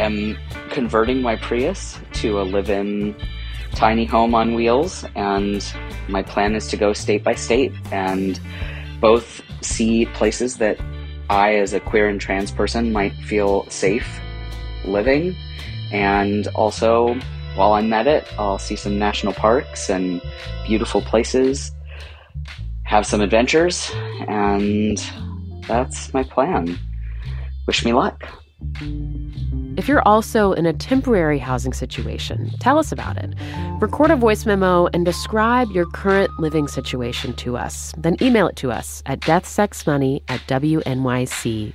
am 0.00 0.36
converting 0.70 1.22
my 1.22 1.36
Prius 1.36 1.96
to 2.14 2.40
a 2.40 2.42
live 2.42 2.70
in 2.70 3.14
tiny 3.70 4.04
home 4.04 4.34
on 4.34 4.54
wheels, 4.54 5.04
and 5.14 5.64
my 6.08 6.24
plan 6.24 6.56
is 6.56 6.66
to 6.68 6.76
go 6.76 6.92
state 6.92 7.22
by 7.22 7.36
state 7.36 7.72
and 7.92 8.40
both 9.00 9.42
see 9.64 10.06
places 10.06 10.58
that 10.58 10.78
I, 11.30 11.56
as 11.56 11.72
a 11.72 11.80
queer 11.80 12.08
and 12.08 12.20
trans 12.20 12.52
person, 12.52 12.92
might 12.92 13.14
feel 13.24 13.68
safe 13.70 14.20
living. 14.84 15.34
And 15.92 16.46
also, 16.48 17.14
while 17.54 17.72
I'm 17.72 17.92
at 17.92 18.06
it, 18.06 18.26
I'll 18.38 18.58
see 18.58 18.76
some 18.76 18.98
national 18.98 19.32
parks 19.32 19.88
and 19.88 20.20
beautiful 20.66 21.00
places, 21.02 21.72
have 22.84 23.06
some 23.06 23.20
adventures, 23.20 23.90
and 24.28 24.98
that's 25.66 26.12
my 26.12 26.22
plan. 26.22 26.78
Wish 27.66 27.84
me 27.84 27.92
luck. 27.92 28.43
If 29.76 29.88
you're 29.88 30.06
also 30.06 30.52
in 30.52 30.66
a 30.66 30.72
temporary 30.72 31.38
housing 31.38 31.72
situation, 31.72 32.50
tell 32.60 32.78
us 32.78 32.92
about 32.92 33.16
it. 33.16 33.34
Record 33.80 34.10
a 34.10 34.16
voice 34.16 34.46
memo 34.46 34.86
and 34.92 35.04
describe 35.04 35.70
your 35.70 35.86
current 35.86 36.30
living 36.38 36.68
situation 36.68 37.34
to 37.34 37.56
us. 37.56 37.92
Then 37.98 38.16
email 38.22 38.46
it 38.46 38.56
to 38.56 38.70
us 38.70 39.02
at 39.06 39.20
deathsexmoney 39.20 40.22
at 40.28 40.40
wnyc.org. 40.46 41.74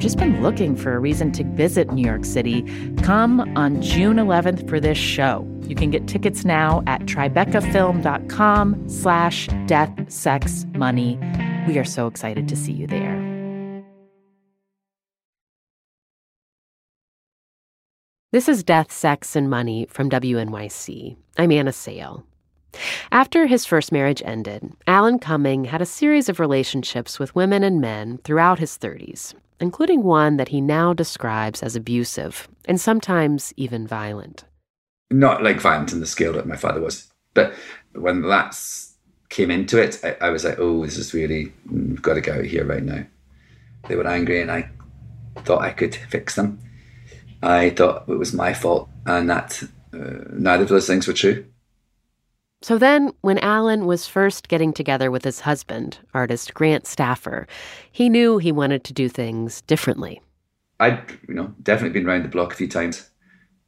just 0.00 0.16
been 0.16 0.42
looking 0.42 0.74
for 0.74 0.94
a 0.94 0.98
reason 0.98 1.30
to 1.32 1.44
visit 1.44 1.92
New 1.92 2.04
York 2.04 2.24
City, 2.24 2.62
come 3.02 3.40
on 3.56 3.80
June 3.82 4.16
11th 4.16 4.68
for 4.68 4.80
this 4.80 4.98
show. 4.98 5.46
You 5.62 5.76
can 5.76 5.90
get 5.90 6.08
tickets 6.08 6.44
now 6.44 6.82
at 6.86 7.02
tribecafilm.com 7.02 8.88
slash 8.88 9.48
death, 9.66 10.10
sex, 10.10 10.66
money. 10.74 11.18
We 11.68 11.78
are 11.78 11.84
so 11.84 12.06
excited 12.06 12.48
to 12.48 12.56
see 12.56 12.72
you 12.72 12.86
there. 12.86 13.30
This 18.32 18.48
is 18.48 18.62
Death, 18.62 18.92
Sex, 18.92 19.34
and 19.34 19.50
Money 19.50 19.86
from 19.90 20.08
WNYC. 20.08 21.16
I'm 21.36 21.50
Anna 21.50 21.72
Sale. 21.72 22.24
After 23.10 23.48
his 23.48 23.66
first 23.66 23.90
marriage 23.90 24.22
ended, 24.24 24.72
Alan 24.86 25.18
Cumming 25.18 25.64
had 25.64 25.82
a 25.82 25.86
series 25.86 26.28
of 26.28 26.38
relationships 26.38 27.18
with 27.18 27.34
women 27.34 27.64
and 27.64 27.80
men 27.80 28.18
throughout 28.22 28.60
his 28.60 28.78
30s, 28.78 29.34
including 29.60 30.02
one 30.02 30.36
that 30.36 30.48
he 30.48 30.60
now 30.60 30.92
describes 30.92 31.62
as 31.62 31.76
abusive 31.76 32.48
and 32.64 32.80
sometimes 32.80 33.52
even 33.56 33.86
violent. 33.86 34.44
Not 35.10 35.42
like 35.42 35.60
violent 35.60 35.92
in 35.92 36.00
the 36.00 36.06
scale 36.06 36.32
that 36.34 36.46
my 36.46 36.56
father 36.56 36.80
was, 36.80 37.12
but 37.34 37.54
when 37.94 38.22
that 38.22 38.56
came 39.28 39.50
into 39.50 39.80
it, 39.80 40.00
I, 40.04 40.16
I 40.26 40.30
was 40.30 40.44
like, 40.44 40.58
oh, 40.58 40.84
this 40.84 40.96
is 40.96 41.14
really, 41.14 41.52
we've 41.70 42.02
got 42.02 42.14
to 42.14 42.20
get 42.20 42.34
out 42.34 42.40
of 42.40 42.46
here 42.46 42.64
right 42.64 42.82
now. 42.82 43.04
They 43.88 43.96
were 43.96 44.06
angry 44.06 44.40
and 44.40 44.50
I 44.50 44.70
thought 45.44 45.62
I 45.62 45.70
could 45.70 45.94
fix 45.94 46.34
them 46.34 46.60
I 47.42 47.70
thought 47.70 48.04
it 48.08 48.18
was 48.18 48.32
my 48.32 48.52
fault 48.52 48.88
and 49.06 49.30
that 49.30 49.62
uh, 49.94 50.24
neither 50.32 50.64
of 50.64 50.68
those 50.68 50.86
things 50.86 51.06
were 51.06 51.14
true. 51.14 51.46
So 52.62 52.76
then, 52.76 53.12
when 53.22 53.38
Alan 53.38 53.86
was 53.86 54.06
first 54.06 54.48
getting 54.48 54.74
together 54.74 55.10
with 55.10 55.24
his 55.24 55.40
husband, 55.40 55.98
artist 56.12 56.52
Grant 56.52 56.86
Shaffer, 56.86 57.46
he 57.90 58.10
knew 58.10 58.36
he 58.36 58.52
wanted 58.52 58.84
to 58.84 58.92
do 58.92 59.08
things 59.08 59.62
differently. 59.62 60.20
I'd, 60.78 61.00
you 61.26 61.34
know, 61.34 61.54
definitely 61.62 61.98
been 61.98 62.08
around 62.08 62.24
the 62.24 62.28
block 62.28 62.52
a 62.52 62.56
few 62.56 62.68
times. 62.68 63.08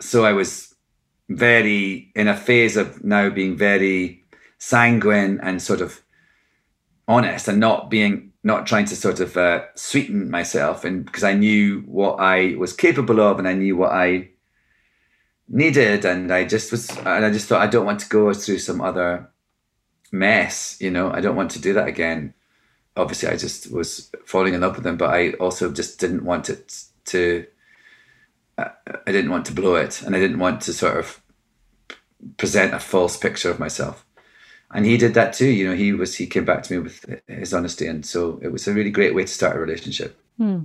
So 0.00 0.24
I 0.24 0.32
was 0.32 0.74
very 1.28 2.10
in 2.14 2.28
a 2.28 2.36
phase 2.36 2.76
of 2.76 3.02
now 3.02 3.30
being 3.30 3.56
very 3.56 4.24
sanguine 4.58 5.40
and 5.42 5.62
sort 5.62 5.80
of 5.80 6.02
honest 7.08 7.48
and 7.48 7.58
not 7.58 7.90
being 7.90 8.32
not 8.44 8.66
trying 8.66 8.84
to 8.86 8.96
sort 8.96 9.20
of 9.20 9.36
uh, 9.36 9.62
sweeten 9.74 10.30
myself 10.30 10.84
and 10.84 11.04
because 11.04 11.24
I 11.24 11.32
knew 11.32 11.80
what 11.86 12.16
I 12.16 12.54
was 12.56 12.72
capable 12.72 13.20
of 13.20 13.38
and 13.38 13.46
I 13.46 13.54
knew 13.54 13.76
what 13.76 13.92
I 13.92 14.30
needed 15.48 16.04
and 16.04 16.32
I 16.32 16.44
just 16.44 16.70
was 16.70 16.90
and 16.98 17.24
I 17.24 17.30
just 17.30 17.48
thought 17.48 17.62
I 17.62 17.66
don't 17.66 17.86
want 17.86 18.00
to 18.00 18.08
go 18.08 18.32
through 18.32 18.58
some 18.58 18.80
other 18.80 19.30
mess 20.10 20.76
you 20.80 20.90
know 20.90 21.10
I 21.10 21.20
don't 21.20 21.36
want 21.36 21.50
to 21.52 21.60
do 21.60 21.72
that 21.74 21.88
again 21.88 22.34
obviously 22.96 23.28
I 23.28 23.36
just 23.36 23.70
was 23.72 24.10
falling 24.24 24.54
in 24.54 24.60
love 24.60 24.76
with 24.76 24.86
him 24.86 24.96
but 24.96 25.10
I 25.10 25.32
also 25.32 25.70
just 25.70 26.00
didn't 26.00 26.24
want 26.24 26.48
it 26.48 26.84
to 27.06 27.46
uh, 28.58 28.68
I 29.06 29.12
didn't 29.12 29.30
want 29.30 29.46
to 29.46 29.52
blow 29.52 29.74
it 29.76 30.02
and 30.02 30.14
I 30.14 30.20
didn't 30.20 30.38
want 30.38 30.60
to 30.62 30.72
sort 30.72 30.96
of 30.96 31.22
present 32.36 32.74
a 32.74 32.78
false 32.78 33.16
picture 33.16 33.50
of 33.50 33.58
myself 33.58 34.06
and 34.72 34.86
he 34.86 34.96
did 34.96 35.14
that 35.14 35.32
too. 35.32 35.48
You 35.48 35.68
know, 35.68 35.76
he 35.76 35.92
was 35.92 36.14
he 36.14 36.26
came 36.26 36.44
back 36.44 36.62
to 36.64 36.72
me 36.72 36.78
with 36.80 37.04
his 37.28 37.52
honesty, 37.52 37.86
and 37.86 38.04
so 38.04 38.38
it 38.42 38.48
was 38.48 38.66
a 38.66 38.72
really 38.72 38.90
great 38.90 39.14
way 39.14 39.22
to 39.22 39.28
start 39.28 39.56
a 39.56 39.60
relationship. 39.60 40.18
Hmm. 40.38 40.60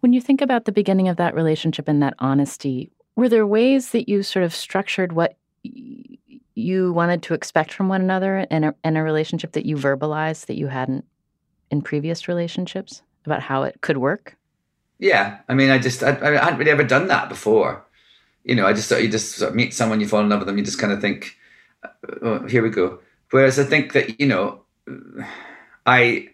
When 0.00 0.12
you 0.12 0.20
think 0.20 0.40
about 0.40 0.64
the 0.64 0.72
beginning 0.72 1.08
of 1.08 1.16
that 1.16 1.34
relationship 1.34 1.88
and 1.88 2.02
that 2.02 2.14
honesty, 2.18 2.90
were 3.16 3.28
there 3.28 3.46
ways 3.46 3.90
that 3.90 4.08
you 4.08 4.22
sort 4.22 4.44
of 4.44 4.54
structured 4.54 5.12
what 5.12 5.36
you 6.54 6.92
wanted 6.92 7.22
to 7.24 7.34
expect 7.34 7.72
from 7.72 7.88
one 7.88 8.00
another 8.00 8.38
in 8.50 8.64
a, 8.64 8.74
in 8.84 8.96
a 8.96 9.02
relationship 9.02 9.52
that 9.52 9.66
you 9.66 9.76
verbalized 9.76 10.46
that 10.46 10.56
you 10.56 10.66
hadn't 10.66 11.04
in 11.70 11.82
previous 11.82 12.28
relationships 12.28 13.02
about 13.24 13.42
how 13.42 13.62
it 13.62 13.80
could 13.80 13.96
work? 13.96 14.36
Yeah, 14.98 15.38
I 15.48 15.54
mean, 15.54 15.70
I 15.70 15.78
just 15.78 16.02
I, 16.02 16.10
I 16.10 16.44
hadn't 16.44 16.58
really 16.58 16.70
ever 16.70 16.84
done 16.84 17.08
that 17.08 17.28
before. 17.28 17.84
You 18.44 18.54
know, 18.54 18.66
I 18.66 18.72
just 18.72 18.88
thought 18.88 19.02
you 19.02 19.08
just 19.08 19.36
sort 19.36 19.50
of 19.50 19.56
meet 19.56 19.74
someone, 19.74 20.00
you 20.00 20.08
fall 20.08 20.20
in 20.20 20.28
love 20.28 20.40
with 20.40 20.46
them, 20.46 20.58
you 20.58 20.64
just 20.64 20.78
kind 20.78 20.92
of 20.92 21.00
think 21.00 21.36
oh, 22.22 22.46
here 22.46 22.62
we 22.62 22.70
go. 22.70 23.00
Whereas 23.30 23.58
I 23.58 23.64
think 23.64 23.94
that 23.94 24.20
you 24.20 24.26
know, 24.26 24.60
I, 25.86 26.28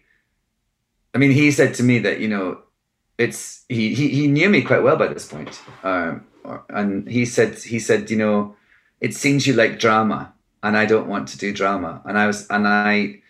I 1.13 1.17
mean, 1.17 1.31
he 1.31 1.51
said 1.51 1.73
to 1.75 1.83
me 1.83 1.99
that 1.99 2.19
you 2.19 2.27
know, 2.27 2.59
it's 3.17 3.65
he 3.69 3.93
he, 3.93 4.09
he 4.09 4.27
knew 4.27 4.49
me 4.49 4.61
quite 4.61 4.83
well 4.83 4.97
by 4.97 5.07
this 5.07 5.27
point, 5.27 5.59
um, 5.83 6.25
and 6.69 7.07
he 7.09 7.25
said 7.25 7.57
he 7.57 7.79
said 7.79 8.09
you 8.09 8.17
know, 8.17 8.55
it 9.01 9.13
seems 9.13 9.45
you 9.47 9.53
like 9.53 9.79
drama, 9.79 10.33
and 10.63 10.77
I 10.77 10.85
don't 10.85 11.07
want 11.07 11.27
to 11.29 11.37
do 11.37 11.53
drama, 11.53 12.01
and 12.05 12.17
I 12.17 12.27
was 12.27 12.47
and 12.49 12.67
I. 12.67 13.21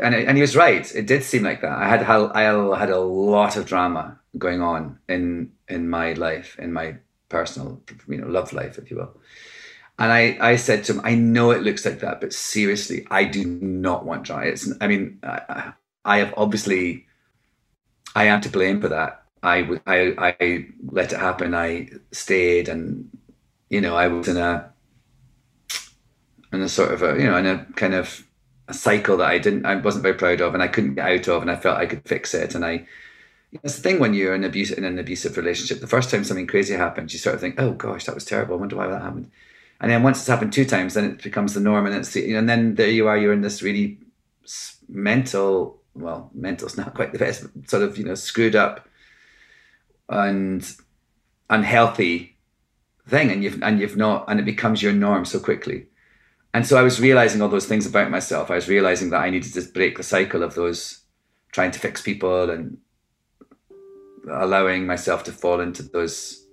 And, 0.00 0.14
and 0.14 0.38
he 0.38 0.40
was 0.40 0.56
right. 0.56 0.94
It 0.94 1.06
did 1.06 1.24
seem 1.24 1.42
like 1.42 1.60
that. 1.60 1.72
I 1.72 1.88
had 1.88 2.02
I 2.04 2.78
had 2.78 2.88
a 2.90 3.00
lot 3.00 3.56
of 3.56 3.66
drama 3.66 4.18
going 4.38 4.62
on 4.62 4.98
in 5.08 5.52
in 5.68 5.88
my 5.90 6.12
life, 6.12 6.56
in 6.58 6.72
my 6.72 6.96
personal, 7.28 7.82
you 8.08 8.18
know, 8.18 8.26
love 8.26 8.52
life, 8.52 8.78
if 8.78 8.90
you 8.90 8.96
will. 8.98 9.16
And 9.98 10.12
I, 10.12 10.36
I 10.40 10.56
said 10.56 10.84
to 10.84 10.94
him, 10.94 11.00
I 11.04 11.14
know 11.14 11.50
it 11.50 11.62
looks 11.62 11.84
like 11.84 12.00
that, 12.00 12.20
but 12.20 12.32
seriously, 12.32 13.06
I 13.10 13.24
do 13.24 13.44
not 13.44 14.04
want 14.04 14.24
drama. 14.24 14.46
It's, 14.46 14.70
I 14.80 14.86
mean, 14.86 15.18
I, 15.22 15.72
I 16.04 16.18
have 16.18 16.34
obviously, 16.36 17.06
I 18.14 18.24
am 18.24 18.40
to 18.42 18.48
blame 18.48 18.80
for 18.80 18.88
that. 18.88 19.24
I, 19.46 19.80
I, 19.86 20.34
I 20.40 20.66
let 20.86 21.12
it 21.12 21.18
happen. 21.18 21.54
I 21.54 21.88
stayed 22.12 22.68
and, 22.68 23.08
you 23.70 23.80
know, 23.80 23.96
I 23.96 24.08
was 24.08 24.28
in 24.28 24.36
a, 24.36 24.70
in 26.52 26.60
a 26.60 26.68
sort 26.68 26.92
of 26.92 27.02
a, 27.02 27.18
you 27.18 27.24
know, 27.24 27.36
in 27.36 27.46
a 27.46 27.64
kind 27.76 27.94
of 27.94 28.26
a 28.68 28.74
cycle 28.74 29.18
that 29.18 29.28
I 29.28 29.38
didn't, 29.38 29.64
I 29.64 29.76
wasn't 29.76 30.02
very 30.02 30.14
proud 30.14 30.40
of 30.40 30.54
and 30.54 30.62
I 30.62 30.68
couldn't 30.68 30.94
get 30.94 31.10
out 31.10 31.28
of 31.28 31.42
and 31.42 31.50
I 31.50 31.56
felt 31.56 31.78
I 31.78 31.86
could 31.86 32.02
fix 32.06 32.34
it. 32.34 32.54
And 32.54 32.64
I, 32.64 32.86
it's 33.52 33.76
the 33.76 33.82
thing 33.82 34.00
when 34.00 34.14
you're 34.14 34.34
in, 34.34 34.44
abuse, 34.44 34.70
in 34.70 34.84
an 34.84 34.98
abusive 34.98 35.36
relationship, 35.36 35.80
the 35.80 35.86
first 35.86 36.10
time 36.10 36.24
something 36.24 36.46
crazy 36.46 36.74
happens, 36.74 37.12
you 37.12 37.18
sort 37.18 37.36
of 37.36 37.40
think, 37.40 37.54
oh 37.58 37.72
gosh, 37.72 38.04
that 38.04 38.14
was 38.14 38.24
terrible. 38.24 38.56
I 38.56 38.58
wonder 38.58 38.76
why 38.76 38.88
that 38.88 39.02
happened 39.02 39.30
and 39.80 39.90
then 39.90 40.02
once 40.02 40.18
it's 40.18 40.26
happened 40.26 40.52
two 40.52 40.64
times, 40.64 40.94
then 40.94 41.04
it 41.04 41.22
becomes 41.22 41.54
the 41.54 41.60
norm, 41.60 41.86
and 41.86 41.94
it's 41.94 42.16
and 42.16 42.48
then 42.48 42.76
there 42.76 42.88
you 42.88 43.08
are, 43.08 43.18
you're 43.18 43.32
in 43.32 43.42
this 43.42 43.62
really 43.62 43.98
mental, 44.88 45.78
well, 45.94 46.30
mental's 46.34 46.76
not 46.76 46.94
quite 46.94 47.12
the 47.12 47.18
best, 47.18 47.46
sort 47.68 47.82
of 47.82 47.98
you 47.98 48.04
know 48.04 48.14
screwed 48.14 48.56
up 48.56 48.88
and 50.08 50.76
unhealthy 51.50 52.36
thing, 53.08 53.30
and 53.30 53.42
you've 53.42 53.62
and 53.62 53.80
you've 53.80 53.96
not, 53.96 54.24
and 54.28 54.40
it 54.40 54.44
becomes 54.44 54.82
your 54.82 54.92
norm 54.92 55.24
so 55.24 55.38
quickly. 55.38 55.86
And 56.54 56.66
so 56.66 56.78
I 56.78 56.82
was 56.82 57.00
realizing 57.00 57.42
all 57.42 57.48
those 57.48 57.66
things 57.66 57.86
about 57.86 58.10
myself. 58.10 58.50
I 58.50 58.54
was 58.54 58.68
realizing 58.68 59.10
that 59.10 59.20
I 59.20 59.28
needed 59.28 59.52
to 59.54 59.62
break 59.72 59.98
the 59.98 60.02
cycle 60.02 60.42
of 60.42 60.54
those 60.54 61.00
trying 61.52 61.70
to 61.70 61.78
fix 61.78 62.00
people 62.00 62.50
and 62.50 62.78
allowing 64.30 64.86
myself 64.86 65.22
to 65.24 65.32
fall 65.32 65.60
into 65.60 65.82
those 65.82 66.46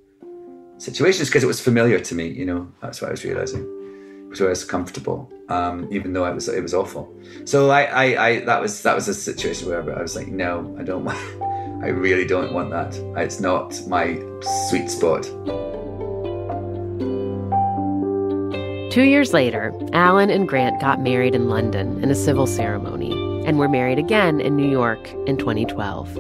situations 0.78 1.30
because 1.30 1.44
it 1.44 1.48
was 1.48 1.62
familiar 1.62 2.00
to 2.00 2.16
me. 2.16 2.28
You 2.28 2.46
know, 2.46 2.72
that's 2.82 3.02
what 3.02 3.08
I 3.08 3.12
was 3.12 3.24
realizing. 3.24 3.62
It 4.26 4.30
was 4.30 4.42
I 4.42 4.46
was 4.46 4.66
comfortable, 4.66 5.32
um, 5.50 5.88
even 5.92 6.14
though 6.14 6.26
it 6.26 6.36
was 6.36 6.50
it 6.50 6.62
was 6.62 6.74
awful. 6.74 7.14
So 7.46 7.70
I, 7.70 7.84
I, 7.84 8.28
I, 8.28 8.40
that 8.42 8.62
was 8.62 8.82
that 8.84 8.96
was 8.96 9.08
a 9.08 9.14
situation 9.14 9.70
where 9.70 9.98
I 9.98 10.02
was 10.02 10.16
like, 10.16 10.28
no, 10.28 10.76
I 10.80 10.84
don't 10.84 11.06
want. 11.10 11.18
I 11.84 11.88
really 11.88 12.24
don't 12.24 12.54
want 12.54 12.70
that. 12.70 12.96
It's 13.22 13.42
not 13.42 13.78
my 13.88 14.18
sweet 14.70 14.90
spot. 14.90 15.24
Two 18.90 19.04
years 19.04 19.34
later, 19.34 19.74
Alan 19.92 20.30
and 20.30 20.48
Grant 20.48 20.80
got 20.80 21.02
married 21.02 21.36
in 21.36 21.50
London 21.50 22.02
in 22.02 22.10
a 22.10 22.16
civil 22.16 22.48
ceremony 22.48 23.12
and 23.46 23.60
were 23.60 23.68
married 23.68 24.00
again 24.00 24.40
in 24.40 24.56
New 24.56 24.70
York 24.70 25.12
in 25.28 25.36
2012. 25.36 26.16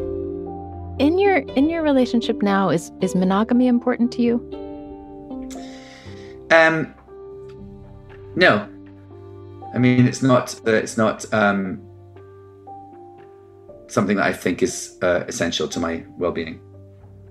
In 1.00 1.18
your 1.18 1.38
in 1.38 1.70
your 1.70 1.82
relationship 1.82 2.42
now, 2.42 2.68
is 2.70 2.92
is 3.00 3.16
monogamy 3.16 3.68
important 3.68 4.12
to 4.14 4.22
you? 4.22 4.36
Um, 6.52 6.94
no. 8.36 8.68
I 9.74 9.78
mean, 9.78 10.08
it's 10.08 10.22
not. 10.22 10.60
Uh, 10.68 10.72
it's 10.72 10.98
not 10.98 11.32
um, 11.34 11.82
something 13.94 14.18
that 14.18 14.26
I 14.26 14.34
think 14.34 14.64
is 14.64 14.98
uh, 15.02 15.24
essential 15.28 15.68
to 15.68 15.80
my 15.80 16.04
well-being. 16.18 16.60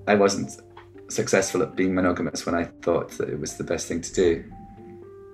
I 0.06 0.14
wasn't 0.14 0.60
successful 1.08 1.62
at 1.62 1.74
being 1.74 1.94
monogamous 1.94 2.46
when 2.46 2.54
I 2.54 2.64
thought 2.82 3.10
that 3.18 3.28
it 3.28 3.38
was 3.38 3.56
the 3.56 3.64
best 3.64 3.88
thing 3.88 4.00
to 4.00 4.12
do. 4.12 4.44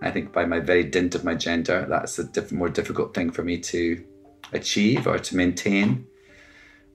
I 0.00 0.10
think 0.10 0.32
by 0.32 0.44
my 0.46 0.60
very 0.60 0.84
dint 0.84 1.14
of 1.14 1.24
my 1.24 1.34
gender, 1.34 1.86
that's 1.88 2.18
a 2.18 2.24
diff- 2.24 2.52
more 2.52 2.68
difficult 2.68 3.14
thing 3.14 3.30
for 3.30 3.42
me 3.42 3.58
to 3.58 4.04
achieve 4.52 5.06
or 5.06 5.18
to 5.18 5.36
maintain. 5.36 6.06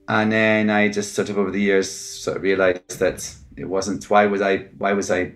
And 0.08 0.32
then 0.32 0.68
I 0.68 0.88
just 0.88 1.14
sort 1.14 1.28
of 1.30 1.38
over 1.38 1.50
the 1.50 1.60
years 1.60 1.90
sort 1.90 2.36
of 2.36 2.42
realized 2.42 2.98
that 2.98 3.34
it 3.56 3.66
wasn't. 3.66 4.10
Why 4.10 4.26
was 4.26 4.42
I? 4.42 4.56
Why 4.78 4.92
was 4.92 5.10
I? 5.10 5.34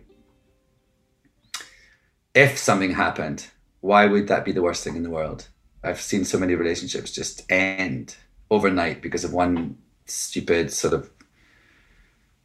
If 2.34 2.58
something 2.58 2.92
happened, 2.92 3.46
why 3.80 4.06
would 4.06 4.28
that 4.28 4.44
be 4.44 4.52
the 4.52 4.62
worst 4.62 4.84
thing 4.84 4.96
in 4.96 5.02
the 5.02 5.10
world? 5.10 5.48
I've 5.82 6.00
seen 6.00 6.24
so 6.24 6.38
many 6.38 6.54
relationships 6.54 7.12
just 7.12 7.50
end 7.50 8.16
overnight 8.50 9.02
because 9.02 9.24
of 9.24 9.32
one 9.32 9.76
stupid 10.06 10.72
sort 10.72 10.94
of, 10.94 11.10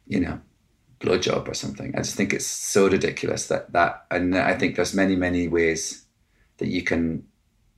you 0.06 0.20
know, 0.20 0.40
blowjob 1.00 1.48
or 1.48 1.54
something. 1.54 1.94
I 1.94 1.98
just 1.98 2.16
think 2.16 2.32
it's 2.32 2.46
so 2.46 2.88
ridiculous 2.88 3.46
that 3.48 3.72
that, 3.72 4.06
and 4.10 4.36
I 4.36 4.56
think 4.56 4.76
there's 4.76 4.94
many 4.94 5.16
many 5.16 5.48
ways 5.48 6.04
that 6.58 6.68
you 6.68 6.82
can 6.82 7.24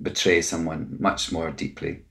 betray 0.01 0.43
someone 0.43 0.97
much 1.01 1.33
more 1.33 1.51
deeply 1.51 2.05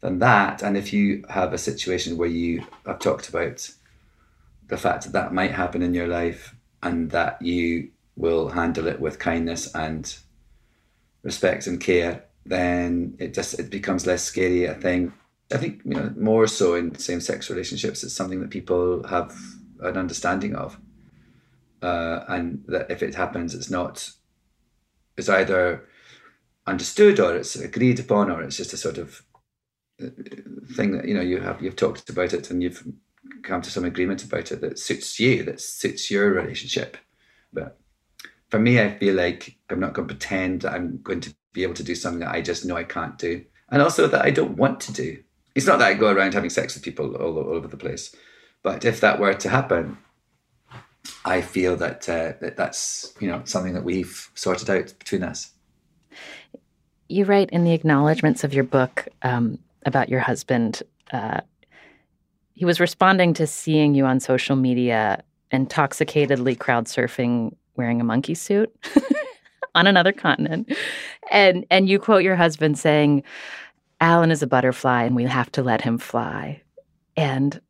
than 0.00 0.18
that. 0.20 0.62
And 0.62 0.76
if 0.76 0.92
you 0.92 1.24
have 1.28 1.52
a 1.52 1.58
situation 1.58 2.16
where 2.16 2.28
you 2.28 2.64
have 2.86 3.00
talked 3.00 3.28
about 3.28 3.68
the 4.68 4.76
fact 4.76 5.04
that 5.04 5.12
that 5.12 5.34
might 5.34 5.52
happen 5.52 5.82
in 5.82 5.94
your 5.94 6.06
life 6.06 6.54
and 6.82 7.10
that 7.10 7.40
you 7.42 7.90
will 8.16 8.50
handle 8.50 8.86
it 8.86 9.00
with 9.00 9.18
kindness 9.18 9.74
and 9.74 10.16
respect 11.22 11.66
and 11.66 11.80
care, 11.80 12.24
then 12.46 13.16
it 13.18 13.34
just 13.34 13.58
it 13.58 13.70
becomes 13.70 14.06
less 14.06 14.22
scary 14.22 14.64
a 14.64 14.74
thing. 14.74 15.12
I 15.52 15.56
think 15.56 15.82
you 15.84 15.94
know 15.94 16.12
more 16.16 16.46
so 16.46 16.74
in 16.74 16.94
same-sex 16.94 17.48
relationships, 17.48 18.04
it's 18.04 18.14
something 18.14 18.40
that 18.40 18.50
people 18.50 19.06
have 19.08 19.34
an 19.80 19.96
understanding 19.96 20.54
of, 20.54 20.78
uh, 21.82 22.24
and 22.28 22.64
that 22.68 22.90
if 22.90 23.02
it 23.02 23.14
happens, 23.14 23.54
it's 23.54 23.70
not. 23.70 24.10
It's 25.16 25.28
either 25.28 25.88
understood 26.68 27.18
or 27.18 27.34
it's 27.34 27.56
agreed 27.56 27.98
upon 27.98 28.30
or 28.30 28.42
it's 28.42 28.56
just 28.56 28.72
a 28.72 28.76
sort 28.76 28.98
of 28.98 29.22
uh, 30.02 30.08
thing 30.74 30.92
that 30.92 31.08
you 31.08 31.14
know 31.14 31.22
you 31.22 31.40
have 31.40 31.60
you've 31.62 31.76
talked 31.76 32.08
about 32.08 32.32
it 32.32 32.50
and 32.50 32.62
you've 32.62 32.86
come 33.42 33.62
to 33.62 33.70
some 33.70 33.84
agreement 33.84 34.22
about 34.22 34.52
it 34.52 34.60
that 34.60 34.78
suits 34.78 35.18
you 35.18 35.42
that 35.42 35.60
suits 35.60 36.10
your 36.10 36.30
relationship 36.30 36.96
but 37.52 37.78
for 38.48 38.58
me 38.58 38.80
i 38.80 38.96
feel 38.98 39.14
like 39.14 39.56
i'm 39.70 39.80
not 39.80 39.92
going 39.94 40.06
to 40.06 40.14
pretend 40.14 40.60
that 40.60 40.72
i'm 40.72 41.00
going 41.02 41.20
to 41.20 41.34
be 41.52 41.62
able 41.62 41.74
to 41.74 41.82
do 41.82 41.94
something 41.94 42.20
that 42.20 42.34
i 42.34 42.40
just 42.40 42.64
know 42.64 42.76
i 42.76 42.84
can't 42.84 43.18
do 43.18 43.44
and 43.70 43.82
also 43.82 44.06
that 44.06 44.24
i 44.24 44.30
don't 44.30 44.56
want 44.56 44.78
to 44.78 44.92
do 44.92 45.16
it's 45.58 45.66
not 45.66 45.78
that 45.78 45.88
i 45.88 45.94
go 45.94 46.10
around 46.10 46.32
having 46.34 46.50
sex 46.50 46.74
with 46.74 46.84
people 46.84 47.14
all, 47.16 47.36
all 47.38 47.54
over 47.56 47.68
the 47.68 47.76
place 47.76 48.14
but 48.62 48.84
if 48.84 49.00
that 49.00 49.18
were 49.18 49.34
to 49.34 49.48
happen 49.48 49.98
i 51.24 51.40
feel 51.40 51.76
that, 51.76 52.08
uh, 52.08 52.32
that 52.40 52.56
that's 52.56 53.12
you 53.20 53.28
know 53.28 53.42
something 53.44 53.74
that 53.74 53.84
we've 53.84 54.30
sorted 54.34 54.70
out 54.70 54.94
between 54.98 55.22
us 55.22 55.52
You 57.08 57.24
write 57.24 57.50
in 57.50 57.64
the 57.64 57.72
acknowledgments 57.72 58.44
of 58.44 58.52
your 58.52 58.64
book 58.64 59.08
um, 59.22 59.58
about 59.86 60.08
your 60.10 60.20
husband. 60.20 60.82
Uh, 61.10 61.40
he 62.52 62.66
was 62.66 62.80
responding 62.80 63.32
to 63.34 63.46
seeing 63.46 63.94
you 63.94 64.04
on 64.04 64.20
social 64.20 64.56
media 64.56 65.22
intoxicatedly 65.50 66.58
crowd 66.58 66.84
surfing 66.86 67.54
wearing 67.76 68.00
a 68.00 68.04
monkey 68.04 68.34
suit 68.34 68.70
on 69.74 69.86
another 69.86 70.12
continent. 70.12 70.70
And 71.30 71.64
and 71.70 71.88
you 71.88 71.98
quote 71.98 72.22
your 72.22 72.36
husband 72.36 72.78
saying, 72.78 73.22
Alan 74.00 74.30
is 74.30 74.42
a 74.42 74.46
butterfly 74.46 75.04
and 75.04 75.16
we 75.16 75.24
have 75.24 75.50
to 75.52 75.62
let 75.62 75.82
him 75.82 75.98
fly. 75.98 76.62
And 77.16 77.60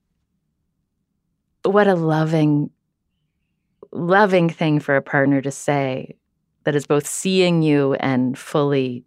what 1.65 1.87
a 1.87 1.95
loving, 1.95 2.71
loving 3.93 4.51
thing 4.51 4.81
for 4.81 4.97
a 4.97 5.03
partner 5.03 5.41
to 5.41 5.51
say 5.51 6.17
that 6.65 6.75
is 6.75 6.87
both 6.87 7.07
seeing 7.07 7.63
you 7.63 7.95
and 7.95 8.39
fully 8.39 9.05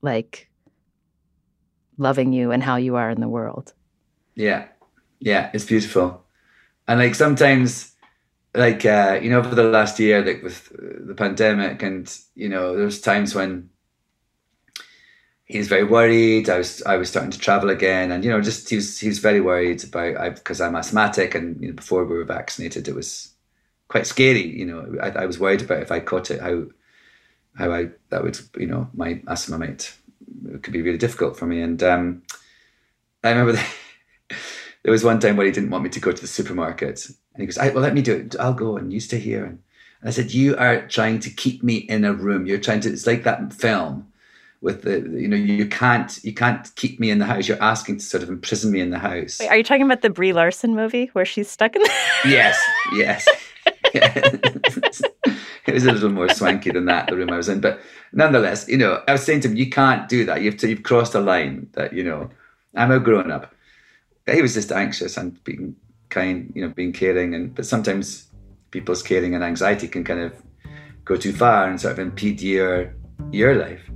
like 0.00 0.50
loving 1.98 2.32
you 2.32 2.50
and 2.50 2.62
how 2.62 2.76
you 2.76 2.96
are 2.96 3.10
in 3.10 3.20
the 3.20 3.28
world. 3.28 3.74
Yeah, 4.34 4.68
yeah, 5.20 5.50
it's 5.52 5.64
beautiful, 5.64 6.24
and 6.88 6.98
like 6.98 7.14
sometimes, 7.14 7.94
like 8.54 8.84
uh, 8.84 9.20
you 9.22 9.30
know, 9.30 9.38
over 9.38 9.54
the 9.54 9.64
last 9.64 10.00
year, 10.00 10.24
like 10.24 10.42
with 10.42 10.72
the 11.06 11.14
pandemic, 11.14 11.82
and 11.82 12.14
you 12.34 12.48
know, 12.48 12.76
there's 12.76 13.00
times 13.00 13.34
when 13.34 13.68
he's 15.52 15.68
very 15.68 15.84
worried. 15.84 16.48
I 16.48 16.58
was 16.58 16.82
I 16.82 16.96
was 16.96 17.08
starting 17.08 17.30
to 17.30 17.38
travel 17.38 17.70
again, 17.70 18.10
and 18.10 18.24
you 18.24 18.30
know, 18.30 18.40
just 18.40 18.68
he 18.68 18.76
was 18.76 18.98
he 18.98 19.08
was 19.08 19.18
very 19.18 19.40
worried 19.40 19.84
about 19.84 20.36
because 20.36 20.60
I'm 20.60 20.76
asthmatic, 20.76 21.34
and 21.34 21.60
you 21.60 21.68
know, 21.68 21.74
before 21.74 22.04
we 22.04 22.16
were 22.16 22.24
vaccinated, 22.24 22.88
it 22.88 22.94
was 22.94 23.30
quite 23.88 24.06
scary. 24.06 24.46
You 24.46 24.66
know, 24.66 24.96
I, 25.02 25.10
I 25.10 25.26
was 25.26 25.38
worried 25.38 25.62
about 25.62 25.82
if 25.82 25.92
I 25.92 26.00
caught 26.00 26.30
it, 26.30 26.40
how 26.40 26.64
how 27.54 27.72
I 27.72 27.90
that 28.10 28.22
would 28.22 28.38
you 28.56 28.66
know 28.66 28.88
my 28.94 29.22
asthma 29.26 29.58
might 29.58 29.94
it 30.46 30.62
could 30.62 30.72
be 30.72 30.82
really 30.82 30.98
difficult 30.98 31.36
for 31.36 31.46
me. 31.46 31.60
And 31.60 31.82
um, 31.82 32.22
I 33.22 33.30
remember 33.30 33.52
the, 33.52 33.64
there 34.82 34.92
was 34.92 35.04
one 35.04 35.20
time 35.20 35.36
where 35.36 35.46
he 35.46 35.52
didn't 35.52 35.70
want 35.70 35.84
me 35.84 35.90
to 35.90 36.00
go 36.00 36.12
to 36.12 36.20
the 36.20 36.26
supermarket, 36.26 37.06
and 37.06 37.40
he 37.40 37.46
goes, 37.46 37.58
"Well, 37.58 37.82
let 37.82 37.94
me 37.94 38.02
do 38.02 38.16
it. 38.16 38.36
I'll 38.38 38.54
go, 38.54 38.76
and 38.76 38.92
you 38.92 39.00
stay 39.00 39.18
here." 39.18 39.44
And 39.44 39.60
I 40.04 40.10
said, 40.10 40.32
"You 40.32 40.56
are 40.56 40.86
trying 40.88 41.20
to 41.20 41.30
keep 41.30 41.62
me 41.62 41.76
in 41.76 42.04
a 42.04 42.12
room. 42.12 42.46
You're 42.46 42.58
trying 42.58 42.80
to. 42.80 42.92
It's 42.92 43.06
like 43.06 43.24
that 43.24 43.52
film." 43.52 44.11
With 44.62 44.82
the, 44.82 45.00
you 45.20 45.26
know, 45.26 45.36
you 45.36 45.66
can't, 45.66 46.18
you 46.22 46.32
can't 46.32 46.72
keep 46.76 47.00
me 47.00 47.10
in 47.10 47.18
the 47.18 47.24
house. 47.24 47.48
You're 47.48 47.60
asking 47.62 47.98
to 47.98 48.04
sort 48.04 48.22
of 48.22 48.28
imprison 48.28 48.70
me 48.70 48.80
in 48.80 48.90
the 48.90 48.98
house. 48.98 49.38
Wait, 49.40 49.48
are 49.48 49.56
you 49.56 49.64
talking 49.64 49.84
about 49.84 50.02
the 50.02 50.08
Brie 50.08 50.32
Larson 50.32 50.74
movie 50.76 51.10
where 51.14 51.24
she's 51.24 51.50
stuck 51.50 51.74
in? 51.74 51.82
The- 51.82 51.90
Yes, 52.24 52.62
yes. 52.94 53.26
it 53.94 55.74
was 55.74 55.84
a 55.84 55.92
little 55.92 56.10
more 56.10 56.28
swanky 56.28 56.70
than 56.70 56.84
that, 56.86 57.08
the 57.08 57.16
room 57.16 57.30
I 57.30 57.36
was 57.36 57.48
in. 57.48 57.60
But 57.60 57.80
nonetheless, 58.12 58.68
you 58.68 58.78
know, 58.78 59.02
I 59.08 59.12
was 59.12 59.24
saying 59.24 59.40
to 59.40 59.48
him, 59.48 59.56
you 59.56 59.68
can't 59.68 60.08
do 60.08 60.24
that. 60.26 60.42
You've, 60.42 60.62
you've 60.62 60.84
crossed 60.84 61.14
a 61.16 61.20
line 61.20 61.68
that, 61.72 61.92
you 61.92 62.04
know, 62.04 62.30
I'm 62.76 62.92
a 62.92 63.00
grown 63.00 63.32
up. 63.32 63.52
He 64.30 64.40
was 64.40 64.54
just 64.54 64.70
anxious 64.70 65.16
and 65.16 65.42
being 65.42 65.74
kind, 66.08 66.52
you 66.54 66.62
know, 66.62 66.72
being 66.72 66.92
caring. 66.92 67.34
And 67.34 67.52
But 67.52 67.66
sometimes 67.66 68.28
people's 68.70 69.02
caring 69.02 69.34
and 69.34 69.42
anxiety 69.42 69.88
can 69.88 70.04
kind 70.04 70.20
of 70.20 70.32
go 71.04 71.16
too 71.16 71.32
far 71.32 71.68
and 71.68 71.80
sort 71.80 71.94
of 71.94 71.98
impede 71.98 72.40
your 72.40 72.94
your 73.32 73.56
life. 73.56 73.90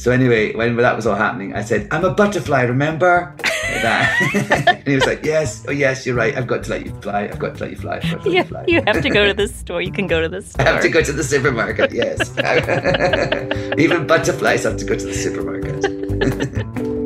So 0.00 0.10
anyway, 0.12 0.54
when 0.54 0.76
that 0.76 0.96
was 0.96 1.06
all 1.06 1.14
happening, 1.14 1.54
I 1.54 1.60
said, 1.60 1.86
I'm 1.90 2.06
a 2.06 2.14
butterfly, 2.14 2.62
remember? 2.62 3.36
And 3.70 4.88
he 4.88 4.94
was 4.94 5.06
like, 5.06 5.24
yes, 5.24 5.64
oh 5.68 5.70
yes, 5.70 6.04
you're 6.04 6.16
right. 6.16 6.36
I've 6.36 6.46
got 6.46 6.64
to 6.64 6.70
let 6.70 6.84
you 6.84 6.92
fly. 7.02 7.24
I've 7.24 7.38
got 7.38 7.56
to 7.56 7.64
let 7.64 7.70
you 7.70 7.76
fly. 7.76 8.00
I've 8.02 8.10
got 8.10 8.10
to 8.10 8.24
let 8.24 8.32
you, 8.32 8.38
you 8.38 8.44
fly. 8.44 8.64
you 8.66 8.82
have 8.86 9.02
to 9.02 9.10
go 9.10 9.26
to 9.26 9.34
the 9.34 9.46
store. 9.60 9.80
You 9.80 9.92
can 9.92 10.06
go 10.06 10.20
to 10.20 10.28
the 10.28 10.42
store. 10.42 10.66
I 10.66 10.72
have 10.72 10.82
to 10.82 10.88
go 10.88 11.02
to 11.02 11.12
the 11.12 11.22
supermarket, 11.22 11.92
yes. 11.92 12.30
Even 13.78 14.06
butterflies 14.06 14.64
have 14.64 14.78
to 14.78 14.84
go 14.84 14.96
to 14.96 15.06
the 15.06 15.14
supermarket. 15.14 16.99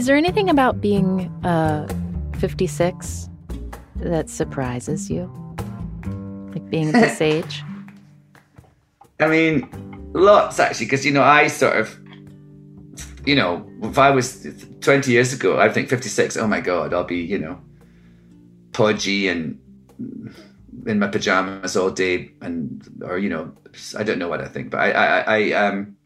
Is 0.00 0.06
there 0.06 0.16
anything 0.16 0.48
about 0.48 0.80
being 0.80 1.28
uh, 1.44 1.86
56 2.38 3.28
that 3.96 4.30
surprises 4.30 5.10
you? 5.10 5.30
Like 6.54 6.70
being 6.70 6.90
this 6.92 7.20
age? 7.34 7.62
I 9.20 9.28
mean, 9.28 9.68
lots 10.14 10.58
actually, 10.58 10.86
because 10.86 11.04
you 11.04 11.12
know, 11.12 11.22
I 11.22 11.48
sort 11.48 11.76
of, 11.76 12.00
you 13.26 13.34
know, 13.36 13.70
if 13.82 13.98
I 13.98 14.10
was 14.10 14.46
20 14.80 15.12
years 15.12 15.34
ago, 15.34 15.60
I 15.60 15.68
think 15.68 15.90
56, 15.90 16.34
oh 16.38 16.46
my 16.46 16.62
God, 16.62 16.94
I'll 16.94 17.04
be, 17.04 17.18
you 17.18 17.38
know, 17.38 17.60
podgy 18.72 19.28
and 19.28 19.60
in 20.86 20.98
my 20.98 21.08
pajamas 21.08 21.76
all 21.76 21.90
day 21.90 22.30
and, 22.40 22.88
or, 23.04 23.18
you 23.18 23.28
know, 23.28 23.52
I 23.98 24.02
don't 24.02 24.18
know 24.18 24.28
what 24.28 24.40
I 24.40 24.48
think, 24.48 24.70
but 24.70 24.80
I, 24.80 24.92
I, 24.92 25.20
I, 25.20 25.52
um, 25.52 25.96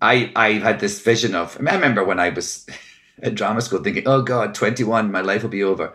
I, 0.00 0.32
I 0.34 0.52
had 0.52 0.80
this 0.80 1.02
vision 1.02 1.34
of, 1.34 1.54
I, 1.58 1.60
mean, 1.60 1.68
I 1.68 1.74
remember 1.74 2.02
when 2.02 2.18
I 2.18 2.30
was 2.30 2.66
at 3.22 3.34
drama 3.34 3.60
school 3.60 3.82
thinking, 3.82 4.06
oh 4.06 4.22
God, 4.22 4.54
21, 4.54 5.10
my 5.10 5.20
life 5.20 5.42
will 5.42 5.50
be 5.50 5.62
over. 5.62 5.94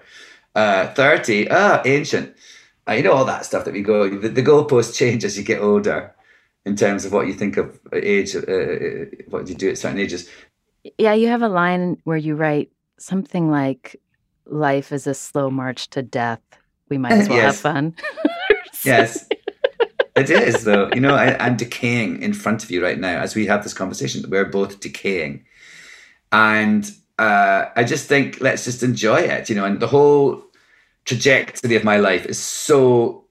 Uh, 0.56 0.88
30, 0.94 1.50
ah, 1.50 1.82
ancient. 1.86 2.36
Uh, 2.88 2.94
you 2.94 3.04
know, 3.04 3.14
all 3.14 3.26
that 3.26 3.46
stuff 3.46 3.66
that 3.66 3.74
we 3.74 3.82
go, 3.82 4.10
the, 4.10 4.30
the 4.30 4.44
goalposts 4.44 4.96
change 4.96 5.24
as 5.24 5.38
you 5.38 5.44
get 5.44 5.62
older 5.62 6.14
in 6.66 6.76
terms 6.76 7.06
of 7.06 7.14
what 7.14 7.28
you 7.28 7.34
think 7.34 7.58
of 7.58 7.80
age, 7.94 8.36
uh, 8.36 9.06
what 9.30 9.48
you 9.48 9.56
do 9.56 9.70
at 9.70 9.78
certain 9.78 10.00
ages. 10.00 10.30
Yeah, 10.98 11.14
you 11.14 11.28
have 11.28 11.42
a 11.42 11.48
line 11.48 11.98
where 12.04 12.18
you 12.18 12.36
write 12.36 12.72
something 12.98 13.50
like, 13.50 14.00
Life 14.48 14.92
is 14.92 15.08
a 15.08 15.14
slow 15.14 15.50
march 15.50 15.90
to 15.92 16.02
death. 16.02 16.42
We 16.90 16.98
might 16.98 17.14
as 17.14 17.30
well 17.30 17.40
have 17.40 17.58
fun. 17.58 17.96
Yes. 18.84 19.28
It 20.16 20.30
is, 20.30 20.64
though. 20.64 20.90
You 20.94 21.02
know, 21.02 21.14
I, 21.14 21.38
I'm 21.38 21.56
decaying 21.56 22.22
in 22.24 22.34
front 22.34 22.64
of 22.64 22.72
you 22.72 22.84
right 22.84 22.98
now 22.98 23.20
as 23.20 23.36
we 23.36 23.46
have 23.46 23.64
this 23.64 23.76
conversation. 23.76 24.26
We're 24.28 24.46
both 24.46 24.80
decaying. 24.80 25.46
And 26.32 26.92
uh, 27.17 27.65
I 27.76 27.84
just 27.84 28.08
think 28.08 28.41
let's 28.41 28.65
just 28.65 28.84
enjoy 28.84 29.19
it, 29.19 29.50
you 29.50 29.56
know. 29.56 29.65
And 29.65 29.80
the 29.80 29.88
whole 29.88 30.43
trajectory 31.06 31.76
of 31.76 31.84
my 31.84 31.97
life 31.97 32.26
is 32.26 32.39
so 32.39 33.26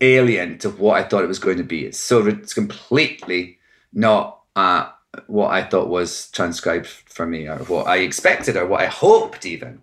alien 0.00 0.58
to 0.58 0.70
what 0.70 0.96
I 0.96 1.06
thought 1.06 1.24
it 1.24 1.28
was 1.28 1.38
going 1.38 1.58
to 1.58 1.64
be. 1.64 1.84
It's 1.86 1.98
so 1.98 2.26
it's 2.26 2.54
completely 2.54 3.58
not 3.92 4.40
uh, 4.56 4.88
what 5.26 5.50
I 5.50 5.62
thought 5.62 5.88
was 5.88 6.30
transcribed 6.30 6.86
for 6.86 7.26
me, 7.26 7.48
or 7.48 7.58
what 7.58 7.86
I 7.86 7.98
expected, 7.98 8.56
or 8.56 8.66
what 8.66 8.80
I 8.80 8.86
hoped, 8.86 9.46
even. 9.46 9.82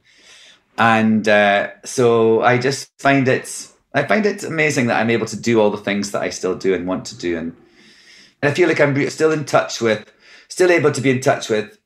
And 0.77 1.27
uh, 1.27 1.71
so 1.83 2.41
I 2.41 2.57
just 2.57 2.89
find 2.99 3.27
it, 3.27 3.69
I 3.93 4.03
find 4.03 4.25
it 4.25 4.43
amazing 4.43 4.87
that 4.87 4.99
I'm 4.99 5.09
able 5.09 5.25
to 5.27 5.39
do 5.39 5.59
all 5.59 5.71
the 5.71 5.77
things 5.77 6.11
that 6.11 6.21
I 6.21 6.29
still 6.29 6.55
do 6.55 6.73
and 6.73 6.87
want 6.87 7.05
to 7.05 7.17
do, 7.17 7.37
and 7.37 7.55
and 8.41 8.51
I 8.51 8.53
feel 8.53 8.67
like 8.69 8.79
I'm 8.79 9.09
still 9.09 9.31
in 9.31 9.45
touch 9.45 9.81
with, 9.81 10.11
still 10.47 10.71
able 10.71 10.91
to 10.91 11.01
be 11.01 11.09
in 11.09 11.21
touch 11.21 11.49
with, 11.49 11.77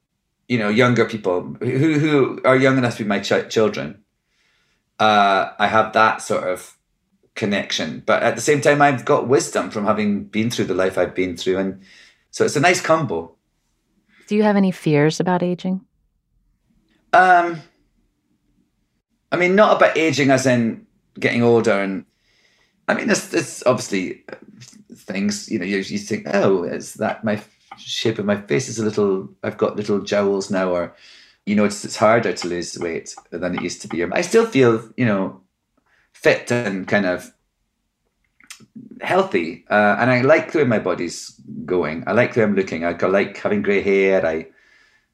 you 0.52 0.58
know, 0.58 0.68
younger 0.68 1.06
people 1.06 1.56
who 1.62 1.98
who 1.98 2.42
are 2.44 2.58
young 2.58 2.78
enough 2.78 2.98
to 2.98 3.04
be 3.04 3.08
my 3.08 3.20
ch- 3.20 3.50
children. 3.50 4.04
Uh, 5.00 5.54
I 5.58 5.68
have 5.68 5.94
that 5.94 6.22
sort 6.22 6.44
of 6.44 6.78
connection, 7.36 8.04
but 8.06 8.22
at 8.22 8.36
the 8.36 8.42
same 8.42 8.60
time, 8.60 8.82
I've 8.82 9.06
got 9.06 9.30
wisdom 9.30 9.70
from 9.72 9.86
having 9.86 10.26
been 10.26 10.50
through 10.50 10.66
the 10.66 10.74
life 10.74 10.98
I've 10.98 11.16
been 11.16 11.38
through, 11.38 11.58
and 11.58 11.82
so 12.32 12.44
it's 12.44 12.58
a 12.58 12.60
nice 12.60 12.82
combo. 12.82 13.34
Do 14.28 14.36
you 14.36 14.44
have 14.44 14.58
any 14.58 14.72
fears 14.72 15.22
about 15.22 15.42
aging? 15.42 15.86
Um, 17.14 17.62
I 19.32 19.38
mean, 19.38 19.56
not 19.56 19.78
about 19.78 19.98
aging 19.98 20.32
as 20.32 20.46
in 20.46 20.86
getting 21.18 21.44
older, 21.44 21.80
and 21.82 22.04
I 22.90 22.96
mean, 22.96 23.10
it's, 23.10 23.34
it's 23.34 23.66
obviously 23.66 24.26
things 24.94 25.50
you 25.50 25.60
know. 25.60 25.66
You, 25.66 25.78
you 25.78 25.98
think, 25.98 26.28
oh, 26.34 26.64
is 26.64 26.96
that 26.96 27.24
my 27.24 27.42
shape 27.78 28.20
of 28.20 28.26
my 28.26 28.42
face 28.42 28.68
is 28.70 28.80
a 28.80 28.84
little? 28.84 29.30
I've 29.44 29.58
got 29.58 29.76
little 29.76 30.02
jowls 30.02 30.50
now, 30.50 30.72
or 30.72 30.96
you 31.46 31.56
know, 31.56 31.66
it's 31.66 31.84
it's 31.86 31.98
harder 31.98 32.34
to 32.34 32.48
lose 32.48 32.78
weight 32.78 33.16
than 33.32 33.56
it 33.56 33.62
used 33.62 33.82
to 33.82 33.88
be. 33.88 34.04
I 34.04 34.22
still 34.22 34.46
feel 34.46 34.90
you 34.98 35.06
know 35.06 35.42
fit 36.14 36.52
and 36.52 36.88
kind 36.88 37.06
of 37.06 37.34
healthy, 39.02 39.66
uh, 39.70 39.98
and 40.00 40.12
I 40.12 40.22
like 40.22 40.52
the 40.52 40.60
way 40.60 40.64
my 40.66 40.80
body's 40.80 41.40
going. 41.66 42.04
I 42.08 42.12
like 42.14 42.34
the 42.34 42.42
way 42.42 42.46
I'm 42.46 42.56
looking. 42.56 42.86
I 42.86 42.92
like 42.92 43.38
having 43.38 43.62
grey 43.62 43.82
hair. 43.82 44.26
I 44.26 44.48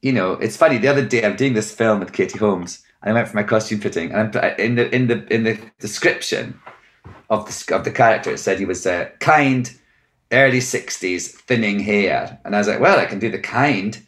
you 0.01 0.11
know, 0.11 0.33
it's 0.33 0.57
funny. 0.57 0.77
The 0.77 0.87
other 0.87 1.05
day, 1.05 1.25
I'm 1.25 1.35
doing 1.35 1.53
this 1.53 1.73
film 1.73 1.99
with 1.99 2.13
Katie 2.13 2.37
Holmes, 2.37 2.83
and 3.01 3.11
I 3.11 3.13
went 3.13 3.27
for 3.27 3.35
my 3.35 3.43
costume 3.43 3.79
fitting, 3.79 4.11
and 4.11 4.35
I'm, 4.35 4.59
in 4.59 4.75
the 4.75 4.93
in 4.93 5.07
the 5.07 5.33
in 5.33 5.43
the 5.43 5.59
description 5.79 6.59
of 7.29 7.45
the 7.45 7.75
of 7.75 7.83
the 7.83 7.91
character, 7.91 8.31
it 8.31 8.39
said 8.39 8.59
he 8.59 8.65
was 8.65 8.85
uh, 8.85 9.09
kind, 9.19 9.71
early 10.31 10.61
sixties, 10.61 11.31
thinning 11.31 11.79
hair, 11.79 12.39
and 12.43 12.55
I 12.55 12.59
was 12.59 12.67
like, 12.67 12.79
well, 12.79 12.99
I 12.99 13.05
can 13.05 13.19
do 13.19 13.29
the 13.29 13.39
kind, 13.39 14.01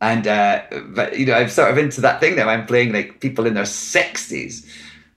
and 0.00 0.26
uh, 0.26 0.62
but 0.88 1.18
you 1.18 1.26
know, 1.26 1.34
I'm 1.34 1.48
sort 1.48 1.70
of 1.70 1.78
into 1.78 2.00
that 2.02 2.20
thing 2.20 2.36
now. 2.36 2.48
I'm 2.48 2.66
playing 2.66 2.92
like 2.92 3.20
people 3.20 3.46
in 3.46 3.54
their 3.54 3.66
sixties, 3.66 4.66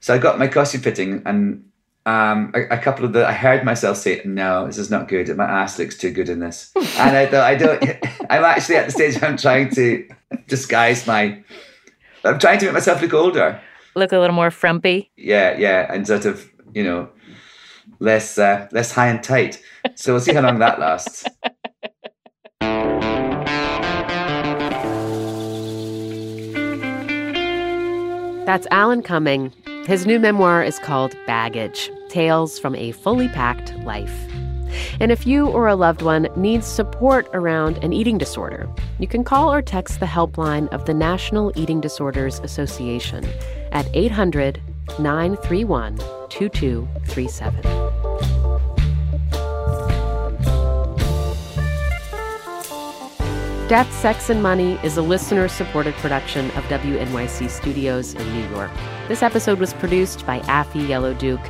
so 0.00 0.14
I 0.14 0.18
got 0.18 0.38
my 0.38 0.48
costume 0.48 0.80
fitting, 0.80 1.22
and 1.26 1.64
um, 2.06 2.52
a, 2.54 2.62
a 2.74 2.78
couple 2.78 3.04
of 3.04 3.12
the 3.12 3.26
I 3.26 3.32
heard 3.32 3.64
myself 3.64 3.98
say, 3.98 4.22
"No, 4.24 4.66
this 4.66 4.78
is 4.78 4.90
not 4.90 5.08
good. 5.08 5.34
My 5.36 5.44
ass 5.44 5.78
looks 5.78 5.98
too 5.98 6.10
good 6.10 6.28
in 6.28 6.40
this," 6.40 6.72
and 6.76 7.16
I 7.16 7.26
thought, 7.26 7.44
I 7.44 7.54
don't. 7.54 7.82
I'm 8.30 8.44
actually 8.44 8.76
at 8.76 8.86
the 8.86 8.92
stage 8.92 9.20
where 9.20 9.30
I'm 9.30 9.36
trying 9.36 9.70
to 9.74 10.08
disguise 10.46 11.06
my. 11.06 11.42
I'm 12.24 12.38
trying 12.38 12.58
to 12.60 12.66
make 12.66 12.74
myself 12.74 13.02
look 13.02 13.14
older. 13.14 13.60
Look 13.94 14.12
a 14.12 14.18
little 14.18 14.36
more 14.36 14.50
frumpy. 14.50 15.10
Yeah, 15.16 15.56
yeah, 15.58 15.92
and 15.92 16.06
sort 16.06 16.24
of 16.24 16.50
you 16.74 16.84
know 16.84 17.08
less 17.98 18.38
uh, 18.38 18.68
less 18.72 18.92
high 18.92 19.08
and 19.08 19.22
tight. 19.22 19.62
So 20.00 20.14
we'll 20.14 20.20
see 20.22 20.32
how 20.32 20.40
long 20.40 20.58
that 20.60 20.80
lasts. 20.80 21.24
That's 28.46 28.66
Alan 28.70 29.02
Cumming. 29.02 29.52
His 29.84 30.06
new 30.06 30.18
memoir 30.18 30.64
is 30.64 30.78
called 30.78 31.14
Baggage 31.26 31.90
Tales 32.08 32.58
from 32.58 32.74
a 32.76 32.92
Fully 32.92 33.28
Packed 33.28 33.76
Life. 33.84 34.26
And 35.00 35.12
if 35.12 35.26
you 35.26 35.48
or 35.48 35.68
a 35.68 35.76
loved 35.76 36.00
one 36.00 36.28
needs 36.34 36.66
support 36.66 37.28
around 37.34 37.76
an 37.84 37.92
eating 37.92 38.16
disorder, 38.16 38.70
you 38.98 39.06
can 39.06 39.22
call 39.22 39.52
or 39.52 39.60
text 39.60 40.00
the 40.00 40.06
helpline 40.06 40.68
of 40.68 40.86
the 40.86 40.94
National 40.94 41.52
Eating 41.56 41.82
Disorders 41.82 42.40
Association 42.40 43.28
at 43.72 43.86
800 43.92 44.62
931 44.98 45.98
2237. 46.30 47.99
Death, 53.70 53.92
Sex, 54.00 54.28
and 54.30 54.42
Money 54.42 54.80
is 54.82 54.96
a 54.96 55.02
listener 55.02 55.46
supported 55.46 55.94
production 55.94 56.46
of 56.56 56.64
WNYC 56.64 57.48
Studios 57.48 58.14
in 58.14 58.32
New 58.32 58.48
York. 58.48 58.72
This 59.06 59.22
episode 59.22 59.60
was 59.60 59.74
produced 59.74 60.26
by 60.26 60.40
Afi 60.40 60.88
Yellow 60.88 61.14
Duke. 61.14 61.40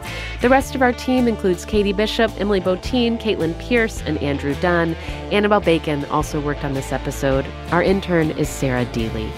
The 0.42 0.50
rest 0.50 0.74
of 0.74 0.82
our 0.82 0.92
team 0.92 1.26
includes 1.26 1.64
Katie 1.64 1.94
Bishop, 1.94 2.30
Emily 2.38 2.60
Botein, 2.60 3.18
Caitlin 3.18 3.58
Pierce, 3.58 4.02
and 4.02 4.18
Andrew 4.18 4.54
Dunn. 4.56 4.92
Annabelle 5.32 5.62
Bacon 5.62 6.04
also 6.10 6.42
worked 6.42 6.62
on 6.62 6.74
this 6.74 6.92
episode. 6.92 7.46
Our 7.70 7.82
intern 7.82 8.32
is 8.32 8.50
Sarah 8.50 8.84
Deely. 8.84 9.32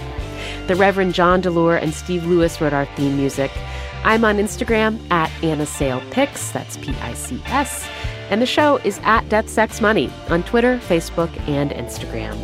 The 0.67 0.75
Reverend 0.75 1.13
John 1.13 1.41
Delore 1.41 1.81
and 1.81 1.93
Steve 1.93 2.25
Lewis 2.25 2.59
wrote 2.59 2.73
our 2.73 2.85
theme 2.97 3.15
music. 3.15 3.51
I'm 4.03 4.25
on 4.25 4.39
Instagram 4.39 4.99
at 5.09 5.31
Anna 5.41 5.65
Sale 5.65 6.03
Pics, 6.11 6.51
that's 6.51 6.75
P 6.75 6.93
I 6.99 7.13
C 7.13 7.41
S. 7.45 7.87
And 8.29 8.41
the 8.41 8.45
show 8.45 8.75
is 8.79 8.99
at 9.03 9.29
Death 9.29 9.47
Sex 9.47 9.79
Money 9.79 10.11
on 10.27 10.43
Twitter, 10.43 10.79
Facebook, 10.79 11.31
and 11.47 11.71
Instagram. 11.71 12.37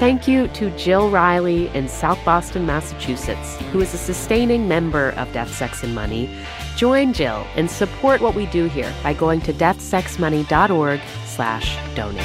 Thank 0.00 0.26
you 0.26 0.48
to 0.48 0.76
Jill 0.76 1.08
Riley 1.08 1.68
in 1.68 1.88
South 1.88 2.18
Boston, 2.24 2.66
Massachusetts, 2.66 3.56
who 3.70 3.80
is 3.80 3.94
a 3.94 3.96
sustaining 3.96 4.66
member 4.66 5.10
of 5.10 5.32
Death, 5.32 5.54
Sex, 5.54 5.84
and 5.84 5.94
Money. 5.94 6.28
Join 6.76 7.12
Jill 7.12 7.46
and 7.54 7.70
support 7.70 8.20
what 8.20 8.34
we 8.34 8.46
do 8.46 8.64
here 8.64 8.92
by 9.04 9.14
going 9.14 9.40
to 9.42 9.52
deathsexmoney.org 9.52 11.00
slash 11.26 11.78
donate. 11.94 12.20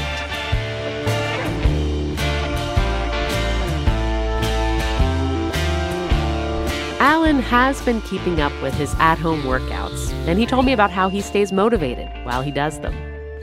Alan 6.99 7.39
has 7.39 7.79
been 7.83 8.01
keeping 8.01 8.41
up 8.41 8.51
with 8.63 8.73
his 8.73 8.95
at-home 8.95 9.43
workouts, 9.43 10.11
and 10.27 10.39
he 10.39 10.47
told 10.47 10.65
me 10.65 10.73
about 10.73 10.89
how 10.89 11.07
he 11.07 11.21
stays 11.21 11.51
motivated 11.51 12.09
while 12.23 12.41
he 12.41 12.49
does 12.49 12.79
them. 12.79 12.95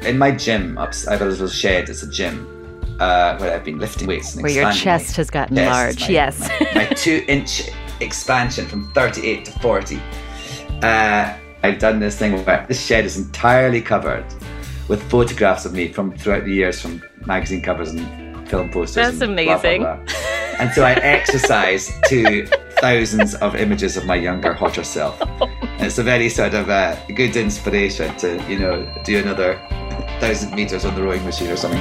In 0.03 0.19
my 0.19 0.33
gym, 0.33 0.77
I 0.79 0.91
have 1.09 1.23
a 1.23 1.27
little 1.27 1.49
shed. 1.49 1.89
It's 1.89 2.03
a 2.03 2.11
gym 2.11 2.56
uh, 3.01 3.37
where 3.39 3.55
I've 3.55 3.65
been 3.65 3.79
lifting 3.79 4.07
weights 4.09 4.35
and 4.35 4.43
Where 4.43 4.53
your 4.53 4.73
chest 4.73 5.11
my 5.11 5.17
has 5.17 5.31
gotten 5.31 5.57
chest, 5.57 5.71
large. 5.71 6.01
my- 6.01 6.09
yes. 6.09 6.41
my, 6.61 6.71
my 6.75 6.85
two-inch 6.97 7.63
expansion 8.01 8.67
from 8.67 8.91
38 8.93 9.45
to 9.47 9.53
40. 9.61 10.01
Uh, 10.83 11.37
I've 11.63 11.79
done 11.79 11.99
this 12.01 12.19
thing 12.19 12.45
where 12.45 12.65
this 12.69 12.85
shed 12.85 13.05
is 13.05 13.17
entirely 13.17 13.81
covered 13.81 14.25
with 14.89 15.03
photographs 15.11 15.65
of 15.65 15.73
me 15.73 15.89
from 15.93 16.17
throughout 16.17 16.45
the 16.45 16.53
years, 16.53 16.81
from 16.81 17.03
magazine 17.27 17.63
covers 17.63 17.91
and 17.93 18.49
film 18.49 18.71
posters. 18.71 18.95
That's 18.95 19.21
and 19.21 19.35
blah, 19.35 19.45
blah, 19.45 19.55
amazing. 19.55 19.81
blah. 19.83 19.99
And 20.61 20.71
so 20.73 20.85
I 20.85 20.93
exercise 21.03 21.91
to 22.09 22.47
thousands 22.81 23.35
of 23.37 23.57
images 23.57 23.97
of 23.97 24.05
my 24.07 24.15
younger, 24.15 24.53
hotter 24.53 24.85
self. 24.85 25.21
And 25.21 25.51
it's 25.87 25.99
a 25.99 26.03
very 26.03 26.29
sort 26.29 26.55
of 26.55 26.69
uh, 26.71 26.97
good 27.15 27.35
inspiration 27.37 28.15
to, 28.19 28.41
you 28.49 28.59
know, 28.59 28.87
do 29.05 29.19
another 29.19 29.59
thousand 30.21 30.55
meters 30.55 30.85
on 30.85 30.95
the 30.95 31.03
rowing 31.03 31.25
machine 31.25 31.51
or 31.51 31.57
something. 31.57 31.81